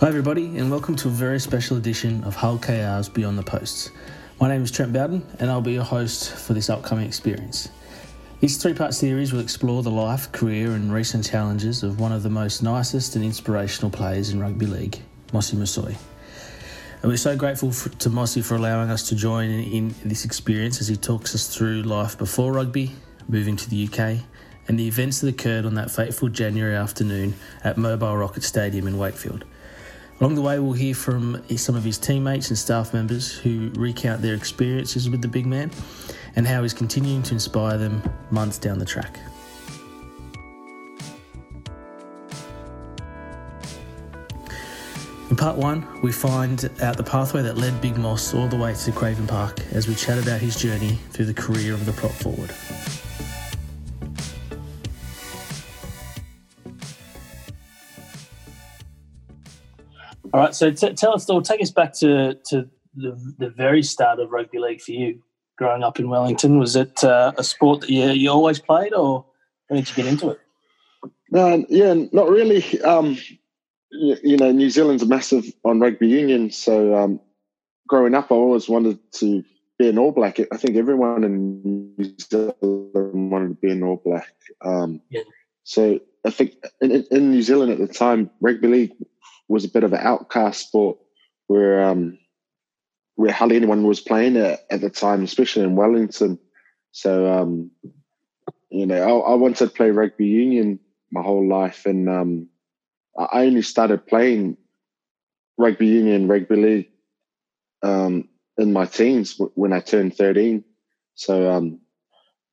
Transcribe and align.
Hi, 0.00 0.06
everybody, 0.06 0.58
and 0.58 0.70
welcome 0.70 0.94
to 0.94 1.08
a 1.08 1.10
very 1.10 1.40
special 1.40 1.76
edition 1.76 2.22
of 2.22 2.36
Hull 2.36 2.56
KR's 2.56 3.08
Beyond 3.08 3.36
the 3.36 3.42
Posts. 3.42 3.90
My 4.40 4.46
name 4.46 4.62
is 4.62 4.70
Trent 4.70 4.92
Bowden, 4.92 5.26
and 5.40 5.50
I'll 5.50 5.60
be 5.60 5.72
your 5.72 5.82
host 5.82 6.36
for 6.36 6.54
this 6.54 6.70
upcoming 6.70 7.04
experience. 7.04 7.68
This 8.40 8.62
three 8.62 8.74
part 8.74 8.94
series 8.94 9.32
will 9.32 9.40
explore 9.40 9.82
the 9.82 9.90
life, 9.90 10.30
career, 10.30 10.70
and 10.70 10.92
recent 10.92 11.28
challenges 11.28 11.82
of 11.82 11.98
one 11.98 12.12
of 12.12 12.22
the 12.22 12.30
most 12.30 12.62
nicest 12.62 13.16
and 13.16 13.24
inspirational 13.24 13.90
players 13.90 14.30
in 14.30 14.38
rugby 14.38 14.66
league, 14.66 15.00
Mossy 15.32 15.56
Masoe. 15.56 15.96
And 17.02 17.10
we're 17.10 17.16
so 17.16 17.36
grateful 17.36 17.72
for, 17.72 17.88
to 17.88 18.08
Mossy 18.08 18.40
for 18.40 18.54
allowing 18.54 18.90
us 18.90 19.08
to 19.08 19.16
join 19.16 19.50
in, 19.50 19.64
in 19.64 19.94
this 20.04 20.24
experience 20.24 20.80
as 20.80 20.86
he 20.86 20.94
talks 20.94 21.34
us 21.34 21.52
through 21.52 21.82
life 21.82 22.16
before 22.16 22.52
rugby, 22.52 22.92
moving 23.28 23.56
to 23.56 23.68
the 23.68 23.88
UK, 23.88 24.24
and 24.68 24.78
the 24.78 24.86
events 24.86 25.20
that 25.22 25.28
occurred 25.28 25.66
on 25.66 25.74
that 25.74 25.90
fateful 25.90 26.28
January 26.28 26.76
afternoon 26.76 27.34
at 27.64 27.76
Mobile 27.76 28.16
Rocket 28.16 28.44
Stadium 28.44 28.86
in 28.86 28.96
Wakefield. 28.96 29.44
Along 30.20 30.34
the 30.34 30.42
way, 30.42 30.58
we'll 30.58 30.72
hear 30.72 30.94
from 30.94 31.44
some 31.56 31.76
of 31.76 31.84
his 31.84 31.96
teammates 31.96 32.48
and 32.48 32.58
staff 32.58 32.92
members 32.92 33.32
who 33.32 33.70
recount 33.76 34.20
their 34.20 34.34
experiences 34.34 35.08
with 35.08 35.22
the 35.22 35.28
big 35.28 35.46
man 35.46 35.70
and 36.34 36.46
how 36.46 36.62
he's 36.62 36.74
continuing 36.74 37.22
to 37.22 37.34
inspire 37.34 37.78
them 37.78 38.02
months 38.30 38.58
down 38.58 38.78
the 38.78 38.84
track. 38.84 39.20
In 45.30 45.36
part 45.36 45.56
one, 45.56 45.86
we 46.02 46.10
find 46.10 46.68
out 46.80 46.96
the 46.96 47.04
pathway 47.04 47.42
that 47.42 47.58
led 47.58 47.80
Big 47.80 47.96
Moss 47.96 48.34
all 48.34 48.48
the 48.48 48.56
way 48.56 48.74
to 48.74 48.92
Craven 48.92 49.26
Park 49.26 49.60
as 49.72 49.86
we 49.86 49.94
chat 49.94 50.20
about 50.20 50.40
his 50.40 50.56
journey 50.56 50.98
through 51.10 51.26
the 51.26 51.34
career 51.34 51.74
of 51.74 51.84
the 51.86 51.92
prop 51.92 52.12
forward. 52.12 52.50
All 60.38 60.44
right, 60.44 60.54
so 60.54 60.70
t- 60.70 60.92
tell 60.92 61.14
us, 61.14 61.28
or 61.28 61.42
take 61.42 61.60
us 61.60 61.72
back 61.72 61.92
to 61.94 62.34
to 62.46 62.68
the, 62.94 63.34
the 63.38 63.50
very 63.50 63.82
start 63.82 64.20
of 64.20 64.30
rugby 64.30 64.60
league 64.60 64.80
for 64.80 64.92
you. 64.92 65.20
Growing 65.56 65.82
up 65.82 65.98
in 65.98 66.08
Wellington, 66.08 66.60
was 66.60 66.76
it 66.76 67.02
uh, 67.02 67.32
a 67.36 67.42
sport 67.42 67.80
that 67.80 67.90
you, 67.90 68.04
you 68.10 68.30
always 68.30 68.60
played, 68.60 68.94
or 68.94 69.26
when 69.66 69.80
did 69.80 69.88
you 69.88 69.96
get 69.96 70.06
into 70.06 70.30
it? 70.30 70.38
Uh, 71.34 71.58
yeah, 71.68 71.92
not 72.12 72.28
really. 72.28 72.80
Um, 72.82 73.18
you, 73.90 74.16
you, 74.22 74.36
know, 74.36 74.52
New 74.52 74.70
Zealand's 74.70 75.04
massive 75.04 75.44
on 75.64 75.80
rugby 75.80 76.06
union, 76.06 76.52
so 76.52 76.94
um, 76.94 77.18
growing 77.88 78.14
up, 78.14 78.30
I 78.30 78.36
always 78.36 78.68
wanted 78.68 79.00
to 79.14 79.42
be 79.76 79.88
an 79.88 79.98
All 79.98 80.12
Black. 80.12 80.38
I 80.52 80.56
think 80.56 80.76
everyone 80.76 81.24
in 81.24 81.94
New 81.98 82.14
Zealand 82.20 82.54
wanted 82.62 83.48
to 83.48 83.54
be 83.60 83.72
an 83.72 83.82
All 83.82 84.00
Black. 84.04 84.32
Um, 84.64 85.00
yeah. 85.10 85.22
So 85.64 85.98
I 86.24 86.30
think 86.30 86.52
in, 86.80 87.04
in 87.10 87.32
New 87.32 87.42
Zealand 87.42 87.72
at 87.72 87.78
the 87.78 87.92
time, 87.92 88.30
rugby 88.40 88.68
league 88.68 88.92
was 89.48 89.64
a 89.64 89.70
bit 89.70 89.84
of 89.84 89.92
an 89.92 90.00
outcast 90.00 90.68
sport 90.68 90.98
where 91.46 91.82
um, 91.82 92.18
where 93.16 93.32
hardly 93.32 93.56
anyone 93.56 93.82
was 93.82 94.00
playing 94.00 94.36
it 94.36 94.60
at 94.70 94.80
the 94.80 94.90
time, 94.90 95.24
especially 95.24 95.64
in 95.64 95.76
Wellington. 95.76 96.38
So 96.92 97.26
um, 97.32 97.70
you 98.70 98.86
know, 98.86 99.02
I, 99.02 99.32
I, 99.32 99.34
wanted 99.34 99.58
to 99.58 99.66
play 99.68 99.90
rugby 99.90 100.26
union 100.26 100.78
my 101.10 101.22
whole 101.22 101.46
life, 101.48 101.86
and 101.86 102.08
um, 102.08 102.48
I 103.18 103.46
only 103.46 103.62
started 103.62 104.06
playing 104.06 104.56
rugby 105.56 105.86
union, 105.86 106.28
rugby 106.28 106.56
league 106.56 106.88
um, 107.82 108.28
in 108.58 108.72
my 108.72 108.84
teens 108.84 109.40
when 109.54 109.72
I 109.72 109.80
turned 109.80 110.16
thirteen. 110.16 110.64
So 111.14 111.50
um, 111.50 111.80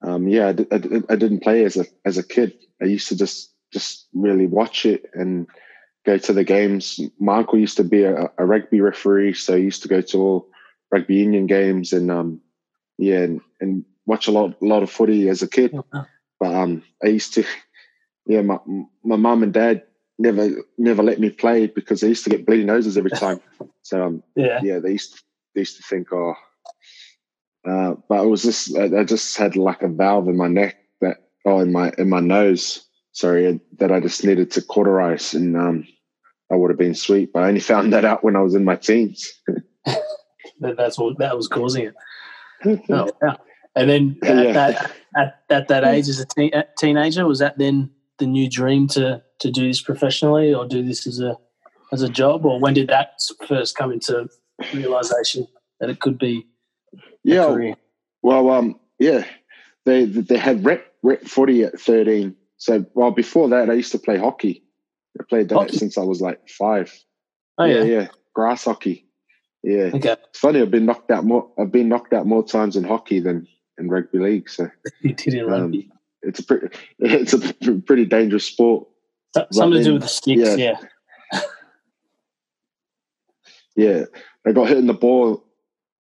um, 0.02 0.27
yeah, 0.27 0.47
I, 0.47 0.75
I, 0.75 0.80
I, 1.09 1.15
didn't 1.15 1.43
play 1.43 1.65
as 1.65 1.77
a 1.77 1.86
as 2.05 2.17
a 2.17 2.23
kid. 2.23 2.53
I 2.81 2.86
used 2.86 3.09
to 3.09 3.17
just 3.17 3.53
just 3.71 4.08
really 4.14 4.47
watch 4.47 4.86
it 4.86 5.09
and 5.14 5.47
go 6.05 6.17
to 6.17 6.33
the 6.33 6.43
games. 6.43 6.99
My 7.20 7.38
uncle 7.38 7.60
used 7.60 7.77
to 7.77 7.83
be 7.83 8.04
a, 8.04 8.32
a 8.38 8.45
rugby 8.45 8.82
referee, 8.82 9.33
so 9.33 9.58
he 9.58 9.64
used 9.64 9.82
to 9.83 9.88
go 9.88 10.02
to 10.02 10.21
all 10.21 10.48
rugby 10.92 11.16
union 11.16 11.48
games 11.48 11.93
and 11.93 12.11
um, 12.11 12.42
yeah, 12.98 13.20
and, 13.23 13.42
and 13.60 13.86
watch 14.05 14.27
a 14.27 14.32
lot 14.32 14.55
a 14.61 14.65
lot 14.65 14.83
of 14.83 14.89
footy 14.89 15.30
as 15.30 15.42
a 15.42 15.48
kid. 15.48 15.77
But 16.39 16.54
um, 16.54 16.83
I 17.04 17.08
used 17.08 17.33
to, 17.36 17.44
yeah, 18.26 18.42
my 18.42 18.58
my 19.04 19.15
mum 19.15 19.44
and 19.44 19.54
dad 19.54 19.83
never 20.17 20.49
never 20.77 21.04
let 21.04 21.20
me 21.20 21.30
play 21.30 21.67
because 21.67 22.04
I 22.04 22.08
used 22.08 22.23
to 22.26 22.30
get 22.30 22.45
bloody 22.45 22.64
noses 22.64 22.98
every 22.98 23.11
time. 23.11 23.42
So 23.83 24.04
um, 24.04 24.23
yeah, 24.36 24.61
yeah, 24.64 24.80
they 24.80 24.94
used 24.94 25.14
to, 25.14 25.21
they 25.54 25.61
used 25.61 25.77
to 25.77 25.83
think, 25.83 26.11
oh, 26.11 26.33
uh, 27.70 27.94
but 28.10 28.23
it 28.23 28.27
was 28.27 28.42
just 28.42 28.76
I, 28.76 29.02
I 29.02 29.04
just 29.04 29.38
had 29.38 29.55
like 29.55 29.83
a 29.83 29.88
valve 29.88 30.27
in 30.27 30.36
my 30.36 30.48
neck 30.48 30.77
that 31.02 31.17
oh 31.45 31.60
in 31.60 31.71
my 31.71 31.92
in 31.99 32.10
my 32.10 32.20
nose 32.20 32.83
sorry 33.11 33.60
that 33.77 33.92
I 33.92 33.99
just 33.99 34.26
needed 34.26 34.52
to 34.52 34.61
cauterize 34.61 35.33
and 35.36 35.55
um, 35.55 35.88
I 36.52 36.56
would 36.56 36.70
have 36.70 36.80
been 36.80 36.95
sweet. 36.95 37.32
But 37.33 37.44
I 37.44 37.48
only 37.48 37.60
found 37.60 37.94
that 37.94 38.06
out 38.06 38.23
when 38.23 38.36
I 38.36 38.42
was 38.42 38.56
in 38.56 38.64
my 38.64 38.76
teens. 38.76 39.33
That's 40.60 40.98
what 40.98 41.17
that 41.20 41.36
was 41.36 41.48
causing 41.48 41.86
it. 41.86 41.95
Oh, 42.89 43.10
yeah. 43.22 43.36
And 43.76 43.89
then 43.89 44.17
at, 44.23 44.44
yeah. 44.44 44.54
that, 44.54 44.92
at, 45.16 45.39
at 45.50 45.67
that 45.67 45.83
age, 45.83 46.08
as 46.08 46.20
a 46.20 46.26
teen, 46.26 46.52
teenager, 46.80 47.28
was 47.28 47.39
that 47.39 47.58
then 47.60 47.92
the 48.17 48.26
new 48.26 48.50
dream 48.50 48.88
to 48.88 49.22
to 49.39 49.52
do 49.52 49.67
this 49.67 49.82
professionally 49.82 50.54
or 50.54 50.66
do 50.66 50.82
this 50.82 51.06
as 51.06 51.20
a 51.20 51.38
as 51.92 52.02
a 52.02 52.10
job, 52.10 52.45
or 52.45 52.60
when 52.60 52.73
did 52.73 52.88
that 52.89 53.20
first 53.48 53.77
come 53.77 53.92
into 53.92 54.27
realization 54.73 55.48
that 55.80 55.89
it 55.89 56.00
could 56.00 56.17
be? 56.17 56.48
Yeah, 57.23 57.73
well, 58.22 58.50
um, 58.50 58.80
yeah, 59.00 59.26
they 59.86 60.06
they 60.06 60.38
had 60.38 60.66
rep 60.66 60.86
rep 61.04 61.23
footy 61.26 61.64
at 61.64 61.80
thirteen. 61.80 62.36
So, 62.58 62.86
well, 62.94 63.12
before 63.12 63.50
that, 63.50 63.70
I 63.70 63.73
used 63.73 63.92
to 63.92 64.00
play 64.00 64.17
hockey. 64.17 64.64
I 65.20 65.23
played 65.23 65.49
that 65.49 65.55
hockey? 65.55 65.77
since 65.77 65.98
I 65.98 66.03
was 66.03 66.21
like 66.21 66.48
five. 66.49 66.93
Oh 67.58 67.65
yeah, 67.65 67.83
yeah, 67.83 68.08
grass 68.33 68.65
hockey. 68.65 69.08
Yeah, 69.64 69.92
okay. 69.93 70.15
It's 70.30 70.39
funny. 70.39 70.61
I've 70.61 70.71
been 70.71 70.86
knocked 70.86 71.11
out 71.11 71.26
more. 71.26 71.49
I've 71.58 71.71
been 71.71 71.89
knocked 71.89 72.14
out 72.14 72.27
more 72.27 72.45
times 72.45 72.76
in 72.76 72.83
hockey 72.83 73.20
than 73.20 73.48
in 73.77 73.89
rugby 73.89 74.20
league. 74.20 74.49
So 74.49 74.70
you 75.02 75.14
did 75.14 75.33
in 75.33 75.48
rugby. 75.48 75.89
Um, 75.92 75.99
it's 76.21 76.39
a 76.39 76.43
pretty. 76.43 76.77
It's 76.99 77.33
a 77.33 77.73
pretty 77.81 78.05
dangerous 78.05 78.45
sport. 78.45 78.87
Something 79.52 79.80
to 79.80 79.83
do 79.83 79.93
with 79.93 80.03
the 80.03 80.08
sticks. 80.08 80.58
Yeah. 80.58 80.77
Yeah. 81.33 81.42
yeah. 83.76 84.05
I 84.47 84.52
got 84.52 84.67
hit 84.67 84.77
in 84.77 84.87
the 84.87 84.93
ball 84.93 85.43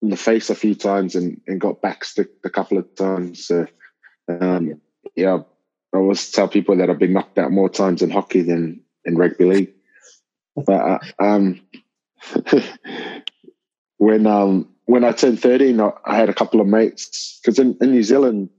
in 0.02 0.10
the 0.10 0.16
face 0.16 0.50
a 0.50 0.54
few 0.54 0.74
times 0.74 1.14
and, 1.14 1.40
and 1.46 1.60
got 1.60 1.82
backsticked 1.82 2.44
a 2.44 2.50
couple 2.50 2.78
of 2.78 2.94
times. 2.94 3.46
So, 3.46 3.66
um, 4.28 4.80
yeah, 5.16 5.38
I 5.94 5.96
always 5.96 6.30
tell 6.30 6.46
people 6.46 6.76
that 6.76 6.90
I've 6.90 6.98
been 6.98 7.14
knocked 7.14 7.38
out 7.38 7.50
more 7.50 7.70
times 7.70 8.02
in 8.02 8.10
hockey 8.10 8.42
than 8.42 8.80
in 9.04 9.16
rugby 9.16 9.44
league. 9.44 9.74
But 10.56 10.72
uh, 10.72 10.98
um, 11.18 11.60
when 13.98 14.26
um, 14.26 14.68
when 14.86 15.04
I 15.04 15.12
turned 15.12 15.40
thirteen, 15.40 15.80
I, 15.80 15.90
I 16.04 16.16
had 16.16 16.28
a 16.28 16.34
couple 16.34 16.60
of 16.60 16.66
mates 16.66 17.40
because 17.42 17.58
in, 17.58 17.76
in 17.80 17.90
New 17.90 18.02
Zealand 18.02 18.50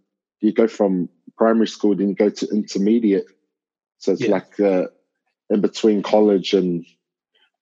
you 0.41 0.53
go 0.53 0.67
from 0.67 1.09
primary 1.37 1.67
school 1.67 1.95
then 1.95 2.09
you 2.09 2.15
go 2.15 2.29
to 2.29 2.47
intermediate, 2.49 3.25
so 3.99 4.13
it's 4.13 4.21
yeah. 4.21 4.31
like 4.31 4.59
uh, 4.59 4.87
in 5.49 5.61
between 5.61 6.03
college 6.03 6.53
and 6.53 6.85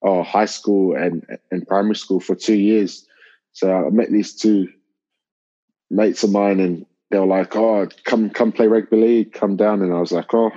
oh, 0.02 0.22
high 0.22 0.46
school 0.46 0.96
and 0.96 1.24
and 1.50 1.66
primary 1.66 1.96
school 1.96 2.20
for 2.20 2.34
two 2.34 2.56
years. 2.56 3.06
So 3.52 3.86
I 3.86 3.90
met 3.90 4.10
these 4.10 4.34
two 4.34 4.68
mates 5.90 6.24
of 6.24 6.30
mine, 6.30 6.60
and 6.60 6.86
they 7.10 7.18
were 7.18 7.26
like, 7.26 7.54
"Oh, 7.56 7.88
come 8.04 8.30
come 8.30 8.52
play 8.52 8.66
rugby 8.66 8.96
league, 8.96 9.32
come 9.32 9.56
down." 9.56 9.82
And 9.82 9.92
I 9.92 10.00
was 10.00 10.12
like, 10.12 10.32
"Oh, 10.34 10.50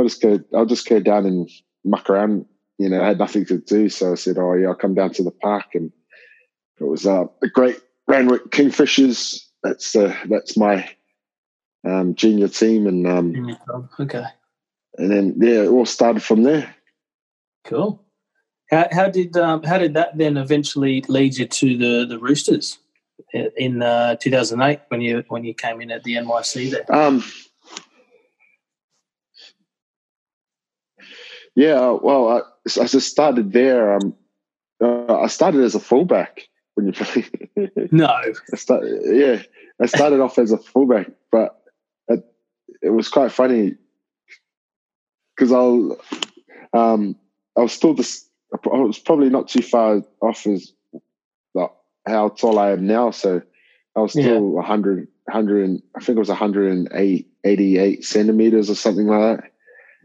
I'll 0.00 0.08
just 0.08 0.22
go. 0.22 0.40
I'll 0.54 0.66
just 0.66 0.88
go 0.88 1.00
down 1.00 1.26
and 1.26 1.48
muck 1.84 2.08
around." 2.08 2.46
You 2.78 2.88
know, 2.88 3.02
I 3.02 3.08
had 3.08 3.18
nothing 3.18 3.44
to 3.46 3.58
do, 3.58 3.88
so 3.88 4.12
I 4.12 4.14
said, 4.14 4.38
"Oh 4.38 4.54
yeah, 4.54 4.68
I'll 4.68 4.74
come 4.74 4.94
down 4.94 5.12
to 5.14 5.22
the 5.22 5.30
park." 5.30 5.66
And 5.74 5.92
it 6.80 6.84
was 6.84 7.06
uh, 7.06 7.26
a 7.42 7.48
great 7.48 7.78
Randwick 8.08 8.50
Kingfishers. 8.50 9.44
That's 9.62 9.94
uh, 9.94 10.14
that's 10.28 10.56
my 10.56 10.88
um, 11.86 12.14
junior 12.14 12.48
team, 12.48 12.86
and 12.86 13.06
um, 13.06 13.58
okay. 14.00 14.24
And 14.96 15.10
then 15.10 15.34
yeah, 15.38 15.64
it 15.64 15.68
all 15.68 15.86
started 15.86 16.22
from 16.22 16.42
there. 16.42 16.74
Cool. 17.64 18.02
How, 18.70 18.88
how 18.90 19.08
did 19.08 19.36
um, 19.36 19.62
how 19.62 19.78
did 19.78 19.94
that 19.94 20.16
then 20.16 20.36
eventually 20.36 21.04
lead 21.08 21.36
you 21.36 21.46
to 21.46 21.76
the 21.76 22.06
the 22.06 22.18
Roosters? 22.18 22.78
in 23.56 23.82
uh, 23.82 24.16
2008 24.16 24.80
when 24.88 25.00
you 25.00 25.24
when 25.28 25.44
you 25.44 25.54
came 25.54 25.80
in 25.80 25.90
at 25.90 26.04
the 26.04 26.14
NYC 26.14 26.70
there? 26.70 26.94
Um, 26.94 27.24
yeah, 31.60 31.90
well, 31.90 32.28
I, 32.28 32.38
I 32.80 32.86
just 32.86 33.10
started 33.10 33.52
there. 33.52 33.94
Um, 33.94 34.14
uh, 34.82 35.20
I 35.20 35.26
started 35.26 35.62
as 35.62 35.74
a 35.74 35.80
fullback 35.80 36.48
when 36.74 36.86
you 36.86 36.92
play. 36.92 37.26
no, 37.92 38.06
I 38.06 38.56
started, 38.56 39.02
yeah, 39.04 39.42
I 39.78 39.84
started 39.84 40.20
off 40.20 40.38
as 40.38 40.52
a 40.52 40.56
fullback, 40.56 41.10
but 41.30 41.62
it, 42.08 42.24
it 42.80 42.90
was 42.90 43.10
quite 43.10 43.30
funny 43.30 43.74
because 45.36 45.52
I'll 45.52 45.98
um, 46.72 47.16
I 47.58 47.60
was 47.60 47.74
still 47.74 47.92
this. 47.92 48.26
I 48.54 48.68
was 48.68 48.98
probably 48.98 49.28
not 49.28 49.48
too 49.48 49.62
far 49.62 50.02
off 50.22 50.46
as 50.46 50.72
like, 51.54 51.72
how 52.06 52.30
tall 52.30 52.58
I 52.58 52.70
am 52.70 52.86
now. 52.86 53.10
So 53.10 53.42
I 53.94 54.00
was 54.00 54.12
still 54.12 54.24
yeah. 54.24 54.38
100, 54.38 55.08
100, 55.24 55.82
I 55.94 56.00
think 56.00 56.16
it 56.16 56.18
was 56.18 56.30
108, 56.30 57.28
88 57.44 58.04
centimeters 58.04 58.70
or 58.70 58.74
something 58.74 59.06
like 59.06 59.42
that. 59.42 59.49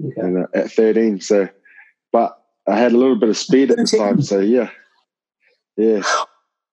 Okay. 0.04 0.22
And, 0.22 0.44
uh, 0.44 0.48
at 0.54 0.72
13. 0.72 1.22
So, 1.22 1.48
but 2.12 2.42
I 2.68 2.78
had 2.78 2.94
a 2.94 2.98
little 2.98 3.16
bit 3.16 3.30
of 3.30 3.38
speed 3.38 3.72
at 3.72 3.78
the 3.78 3.86
time, 3.86 4.22
so 4.22 4.40
yeah, 4.40 4.70
yeah. 5.78 6.02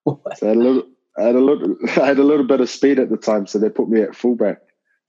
So 0.05 0.19
I 0.43 0.49
had 0.49 0.57
a 0.57 0.61
little, 0.61 0.83
I 1.17 1.23
had 1.23 1.35
a 1.37 1.41
little, 1.41 1.77
I 2.03 2.07
had 2.07 2.19
a 2.19 2.25
little 2.25 2.47
bit 2.47 2.61
of 2.61 2.69
speed 2.69 2.99
at 2.99 3.09
the 3.09 3.17
time, 3.17 3.47
so 3.47 3.59
they 3.59 3.69
put 3.69 3.89
me 3.89 4.01
at 4.01 4.17
fullback. 4.17 4.59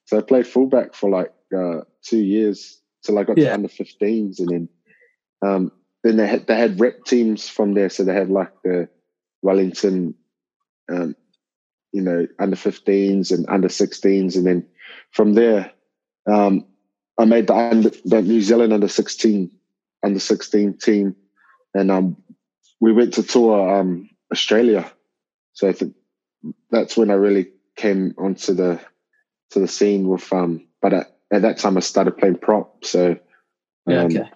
So 0.06 0.20
I 0.20 0.22
played 0.22 0.46
fullback 0.46 0.94
for 0.94 1.10
like 1.10 1.34
uh, 1.56 1.82
two 2.04 2.20
years 2.20 2.80
till 3.04 3.18
I 3.18 3.24
got 3.24 3.38
yeah. 3.38 3.50
to 3.50 3.54
under 3.56 3.70
15s, 3.70 4.40
and 4.40 4.50
then 4.50 4.70
um, 5.44 5.72
then 6.04 6.18
they 6.18 6.28
had 6.28 6.46
they 6.46 6.56
had 6.56 6.80
rep 6.80 7.06
teams 7.06 7.50
from 7.50 7.74
there, 7.74 7.90
so 7.90 8.04
they 8.04 8.14
had 8.14 8.30
like 8.30 8.52
the 8.64 8.88
Wellington, 9.42 10.14
um, 10.92 11.16
you 11.92 12.02
know, 12.02 12.28
under 12.40 12.56
15s 12.56 13.32
and 13.32 13.48
under 13.50 13.68
16s, 13.68 14.36
and 14.36 14.46
then 14.46 14.66
from 15.12 15.34
there, 15.34 15.72
um, 16.32 16.66
I 17.18 17.26
made 17.26 17.48
the, 17.48 18.02
the 18.06 18.22
New 18.22 18.42
Zealand 18.42 18.74
under 18.74 18.88
16 18.88 19.52
under 20.04 20.20
16 20.20 20.78
team, 20.78 21.16
and 21.74 21.90
um, 21.90 22.18
we 22.82 22.92
went 22.92 23.14
to 23.14 23.24
tour 23.24 23.80
um, 23.80 24.10
Australia. 24.32 24.92
So 25.54 25.70
I 25.70 25.74
think 25.74 25.96
that's 26.72 26.98
when 26.98 27.10
I 27.10 27.14
really 27.14 27.48
came 27.76 28.14
onto 28.18 28.54
the 28.54 28.80
to 29.52 29.60
the 29.60 29.68
scene 29.68 30.08
with 30.08 30.32
um. 30.34 30.68
But 30.82 30.94
at, 30.94 31.16
at 31.32 31.42
that 31.44 31.58
time, 31.58 31.78
I 31.78 31.80
started 31.80 32.18
playing 32.18 32.40
prop. 32.40 32.84
So 32.84 33.18
yeah, 33.88 34.02
um, 34.02 34.06
okay. 34.06 34.32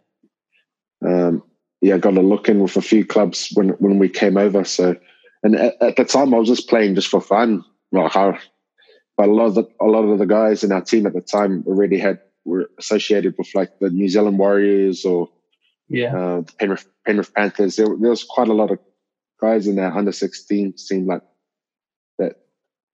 Um, 1.06 1.44
yeah, 1.82 1.96
I 1.96 1.98
got 1.98 2.18
a 2.18 2.22
look 2.22 2.50
in 2.50 2.60
with 2.60 2.78
a 2.78 2.82
few 2.82 3.06
clubs 3.06 3.50
when 3.54 3.70
when 3.70 4.00
we 4.00 4.10
came 4.10 4.38
over. 4.38 4.64
So, 4.64 4.96
and 5.44 5.56
at, 5.56 5.82
at 5.82 5.96
the 5.98 6.06
time, 6.06 6.34
I 6.34 6.38
was 6.38 6.48
just 6.48 6.70
playing 6.70 6.96
just 6.96 7.10
for 7.10 7.22
fun. 7.22 7.64
Like 7.92 8.12
how, 8.12 8.38
but 9.16 9.30
a 9.30 9.32
lot 9.32 9.46
of 9.46 9.56
the, 9.56 9.68
a 9.82 9.86
lot 9.86 10.04
of 10.04 10.20
the 10.20 10.26
guys 10.26 10.64
in 10.64 10.72
our 10.72 10.82
team 10.82 11.06
at 11.06 11.14
the 11.14 11.22
time 11.22 11.64
already 11.68 12.00
had 12.00 12.20
were 12.48 12.70
associated 12.80 13.36
with 13.38 13.50
like 13.54 13.80
the 13.80 13.90
New 13.90 14.10
Zealand 14.10 14.40
Warriors 14.40 15.06
or 15.06 15.30
yeah, 15.90 16.16
uh, 16.16 16.42
the 16.42 16.54
Penrith 16.60 16.88
Penrith 17.06 17.34
Panthers. 17.34 17.76
There, 17.76 17.88
there 18.00 18.10
was 18.10 18.24
quite 18.24 18.48
a 18.48 18.54
lot 18.54 18.72
of 18.72 18.80
guys 19.40 19.68
in 19.68 19.76
that 19.76 19.94
under 19.94 20.12
sixteen 20.12 20.74
team 20.74 21.06
like 21.06 21.22
that 22.18 22.38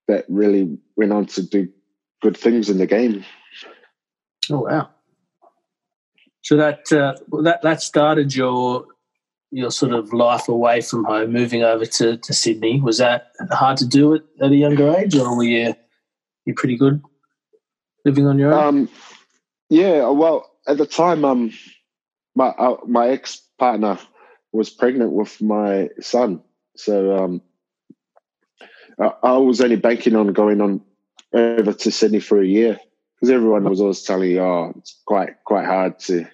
that 0.08 0.26
really 0.28 0.78
went 0.98 1.14
on 1.14 1.26
to 1.28 1.44
do 1.44 1.70
good 2.22 2.36
things 2.36 2.70
in 2.70 2.80
the 2.80 2.88
game. 2.88 3.24
Oh 4.52 4.62
wow! 4.62 4.90
So 6.42 6.58
that 6.58 6.92
uh, 6.92 7.14
that 7.44 7.62
that 7.62 7.82
started 7.82 8.36
your 8.36 8.86
your 9.52 9.70
sort 9.70 9.94
of 9.94 10.12
life 10.12 10.50
away 10.50 10.82
from 10.82 11.06
home, 11.06 11.32
moving 11.32 11.62
over 11.62 11.86
to, 11.86 12.18
to 12.18 12.34
Sydney. 12.34 12.82
Was 12.82 12.98
that 12.98 13.28
hard 13.52 13.78
to 13.78 13.88
do 13.88 14.14
it 14.14 14.24
at 14.42 14.52
a 14.52 14.56
younger 14.56 14.96
age, 14.96 15.16
or 15.16 15.38
were 15.38 15.44
you 15.44 15.76
you 16.46 16.54
pretty 16.56 16.76
good 16.76 17.02
living 18.04 18.28
on 18.28 18.40
your 18.40 18.54
own? 18.54 18.64
Um, 18.64 18.90
yeah, 19.74 20.08
well, 20.10 20.52
at 20.68 20.78
the 20.78 20.86
time, 20.86 21.25
um, 21.25 21.52
my 22.36 22.50
uh, 22.50 22.78
my 22.86 23.10
ex 23.10 23.42
partner 23.58 23.98
was 24.52 24.70
pregnant 24.70 25.12
with 25.14 25.42
my 25.42 25.90
son, 26.00 26.44
so 26.75 27.18
um, 27.18 27.42
I, 29.00 29.14
I 29.24 29.38
was 29.38 29.62
only 29.62 29.78
banking 29.78 30.16
on 30.16 30.31
going 30.31 30.62
on 30.62 30.81
over 31.34 31.74
to 31.74 31.92
Sydney 31.92 32.20
for 32.20 32.40
a 32.40 32.46
year 32.46 32.80
because 33.16 33.31
everyone 33.31 33.64
was 33.64 33.81
always 33.81 34.04
telling 34.04 34.30
you, 34.30 34.42
"Oh, 34.42 34.74
it's 34.78 35.02
quite 35.08 35.44
quite 35.44 35.66
hard 35.66 35.98
to, 36.02 36.28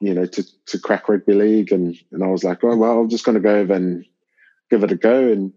you 0.00 0.14
know, 0.14 0.26
to 0.26 0.44
to 0.66 0.78
crack 0.80 1.08
rugby 1.08 1.34
league," 1.34 1.70
and 1.70 1.96
and 2.10 2.24
I 2.24 2.26
was 2.26 2.42
like, 2.42 2.64
"Oh 2.64 2.76
well, 2.76 2.98
I'm 2.98 3.08
just 3.08 3.24
going 3.24 3.36
to 3.36 3.40
go 3.40 3.54
over 3.54 3.72
and 3.72 4.04
give 4.68 4.82
it 4.82 4.90
a 4.90 4.96
go." 4.96 5.30
And 5.30 5.52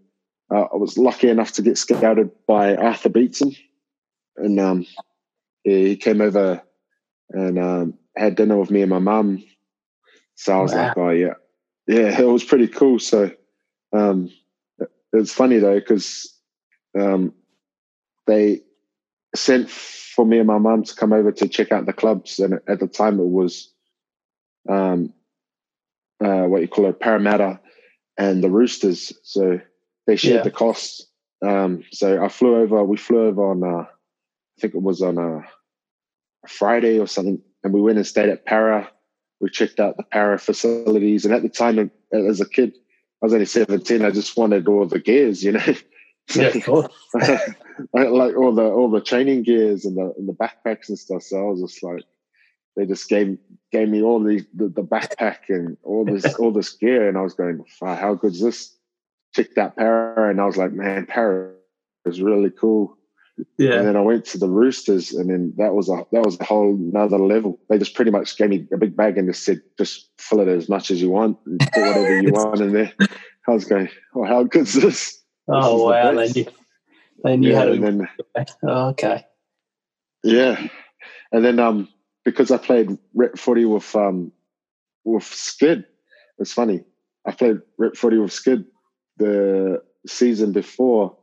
uh, 0.54 0.66
I 0.72 0.76
was 0.76 0.96
lucky 0.96 1.30
enough 1.30 1.50
to 1.54 1.62
get 1.62 1.78
scouted 1.78 2.30
by 2.46 2.76
Arthur 2.76 3.08
Beetson, 3.08 3.56
and 4.36 4.60
um, 4.60 4.86
he 5.64 5.96
came 5.96 6.20
over 6.20 6.62
and 7.30 7.58
um, 7.58 7.94
had 8.16 8.36
dinner 8.36 8.56
with 8.56 8.70
me 8.70 8.82
and 8.82 8.90
my 8.90 8.98
mum. 8.98 9.44
So 10.34 10.58
I 10.58 10.62
was 10.62 10.72
wow. 10.72 10.88
like, 10.88 10.98
"Oh 10.98 11.10
yeah, 11.10 11.34
yeah," 11.86 12.20
it 12.20 12.26
was 12.26 12.44
pretty 12.44 12.68
cool. 12.68 12.98
So 12.98 13.30
um, 13.92 14.30
it's 15.12 15.32
funny 15.32 15.58
though 15.58 15.78
because 15.78 16.32
um, 16.98 17.32
they 18.26 18.62
sent 19.34 19.70
for 19.70 20.24
me 20.24 20.38
and 20.38 20.46
my 20.46 20.58
mum 20.58 20.84
to 20.84 20.94
come 20.94 21.12
over 21.12 21.32
to 21.32 21.48
check 21.48 21.72
out 21.72 21.86
the 21.86 21.92
clubs, 21.92 22.38
and 22.38 22.60
at 22.68 22.80
the 22.80 22.88
time 22.88 23.20
it 23.20 23.24
was 23.24 23.72
um, 24.68 25.12
uh, 26.24 26.44
what 26.44 26.60
you 26.60 26.68
call 26.68 26.86
it, 26.86 27.00
Parramatta 27.00 27.60
and 28.16 28.42
the 28.42 28.50
Roosters. 28.50 29.12
So 29.22 29.60
they 30.06 30.16
shared 30.16 30.36
yeah. 30.36 30.42
the 30.42 30.50
costs. 30.50 31.06
Um, 31.44 31.84
so 31.92 32.22
I 32.22 32.28
flew 32.28 32.56
over. 32.56 32.82
We 32.84 32.96
flew 32.96 33.26
over 33.28 33.50
on, 33.50 33.62
uh, 33.62 33.86
think 34.60 34.74
it 34.74 34.82
was 34.82 35.02
on 35.02 35.18
a, 35.18 35.38
a 35.38 36.48
Friday 36.48 36.98
or 36.98 37.06
something, 37.06 37.40
and 37.64 37.72
we 37.72 37.80
went 37.80 37.98
and 37.98 38.06
stayed 38.06 38.28
at 38.28 38.46
Parra. 38.46 38.90
We 39.40 39.50
checked 39.50 39.80
out 39.80 39.96
the 39.96 40.02
Parra 40.02 40.38
facilities, 40.38 41.24
and 41.24 41.34
at 41.34 41.42
the 41.42 41.48
time, 41.48 41.90
as 42.12 42.40
a 42.40 42.48
kid, 42.48 42.74
I 43.22 43.26
was 43.26 43.32
only 43.32 43.46
seventeen. 43.46 44.04
I 44.04 44.10
just 44.10 44.36
wanted 44.36 44.68
all 44.68 44.86
the 44.86 44.98
gears, 44.98 45.42
you 45.42 45.52
know. 45.52 45.74
yeah, 46.34 46.52
like 47.92 48.36
all 48.36 48.54
the 48.54 48.64
all 48.64 48.90
the 48.90 49.00
training 49.00 49.44
gears 49.44 49.84
and 49.84 49.96
the 49.96 50.12
and 50.18 50.28
the 50.28 50.34
backpacks 50.34 50.88
and 50.88 50.98
stuff. 50.98 51.22
So 51.22 51.38
I 51.38 51.50
was 51.50 51.60
just 51.60 51.82
like, 51.82 52.02
they 52.76 52.86
just 52.86 53.08
gave 53.08 53.38
gave 53.72 53.88
me 53.88 54.02
all 54.02 54.22
the 54.22 54.44
the, 54.54 54.68
the 54.68 54.82
backpack 54.82 55.48
and 55.48 55.76
all 55.84 56.04
this 56.04 56.34
all 56.38 56.52
this 56.52 56.70
gear, 56.70 57.08
and 57.08 57.16
I 57.16 57.22
was 57.22 57.34
going, 57.34 57.64
how 57.80 58.14
good 58.14 58.32
is 58.32 58.40
this? 58.40 58.76
Checked 59.34 59.58
out 59.58 59.76
Parra, 59.76 60.30
and 60.30 60.40
I 60.40 60.44
was 60.44 60.56
like, 60.56 60.72
man, 60.72 61.06
Parra 61.06 61.52
is 62.04 62.20
really 62.20 62.50
cool. 62.50 62.97
Yeah. 63.56 63.74
And 63.74 63.86
then 63.86 63.96
I 63.96 64.00
went 64.00 64.24
to 64.26 64.38
the 64.38 64.48
Roosters, 64.48 65.12
and 65.12 65.30
then 65.30 65.52
that 65.56 65.74
was 65.74 65.88
a 65.88 66.04
that 66.12 66.24
was 66.24 66.38
a 66.40 66.44
whole 66.44 66.74
another 66.74 67.18
level. 67.18 67.58
They 67.68 67.78
just 67.78 67.94
pretty 67.94 68.10
much 68.10 68.36
gave 68.36 68.50
me 68.50 68.66
a 68.72 68.76
big 68.76 68.96
bag 68.96 69.18
and 69.18 69.28
just 69.28 69.44
said, 69.44 69.60
just 69.78 70.10
fill 70.18 70.40
it 70.40 70.48
as 70.48 70.68
much 70.68 70.90
as 70.90 71.00
you 71.00 71.10
want, 71.10 71.38
put 71.44 71.86
whatever 71.86 72.20
you 72.20 72.32
want 72.32 72.60
in 72.60 72.72
there. 72.72 72.92
I 73.46 73.52
was 73.52 73.64
going, 73.64 73.88
oh, 74.14 74.24
how 74.24 74.44
good's 74.44 74.74
this? 74.74 75.22
Oh 75.48 75.84
wow! 75.84 76.12
They 76.12 76.32
knew, 76.32 76.46
they 77.24 77.36
knew 77.36 77.50
yeah, 77.50 77.58
how 77.58 77.64
to. 77.66 77.76
Then, 77.78 78.08
oh, 78.64 78.88
okay. 78.90 79.24
Yeah, 80.22 80.68
and 81.32 81.44
then 81.44 81.58
um 81.58 81.88
because 82.24 82.50
I 82.50 82.58
played 82.58 82.98
rep 83.14 83.38
footy 83.38 83.64
with 83.64 83.94
um 83.96 84.32
with 85.04 85.24
Skid, 85.24 85.84
it's 86.38 86.52
funny. 86.52 86.84
I 87.26 87.32
played 87.32 87.60
rep 87.78 87.96
footy 87.96 88.18
with 88.18 88.32
Skid 88.32 88.64
the 89.16 89.82
season 90.06 90.52
before. 90.52 91.16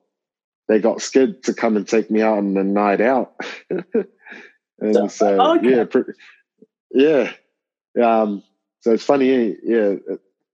They 0.67 0.79
got 0.79 1.01
Skid 1.01 1.43
to 1.43 1.53
come 1.53 1.77
and 1.77 1.87
take 1.87 2.09
me 2.09 2.21
out 2.21 2.39
on 2.39 2.57
a 2.57 2.63
night 2.63 3.01
out, 3.01 3.33
and 4.79 5.11
so 5.11 5.55
okay. 5.57 5.75
yeah, 5.75 5.83
pretty, 5.85 6.11
yeah, 6.91 7.31
um. 8.01 8.43
So 8.81 8.93
it's 8.93 9.03
funny, 9.03 9.55
yeah. 9.63 9.95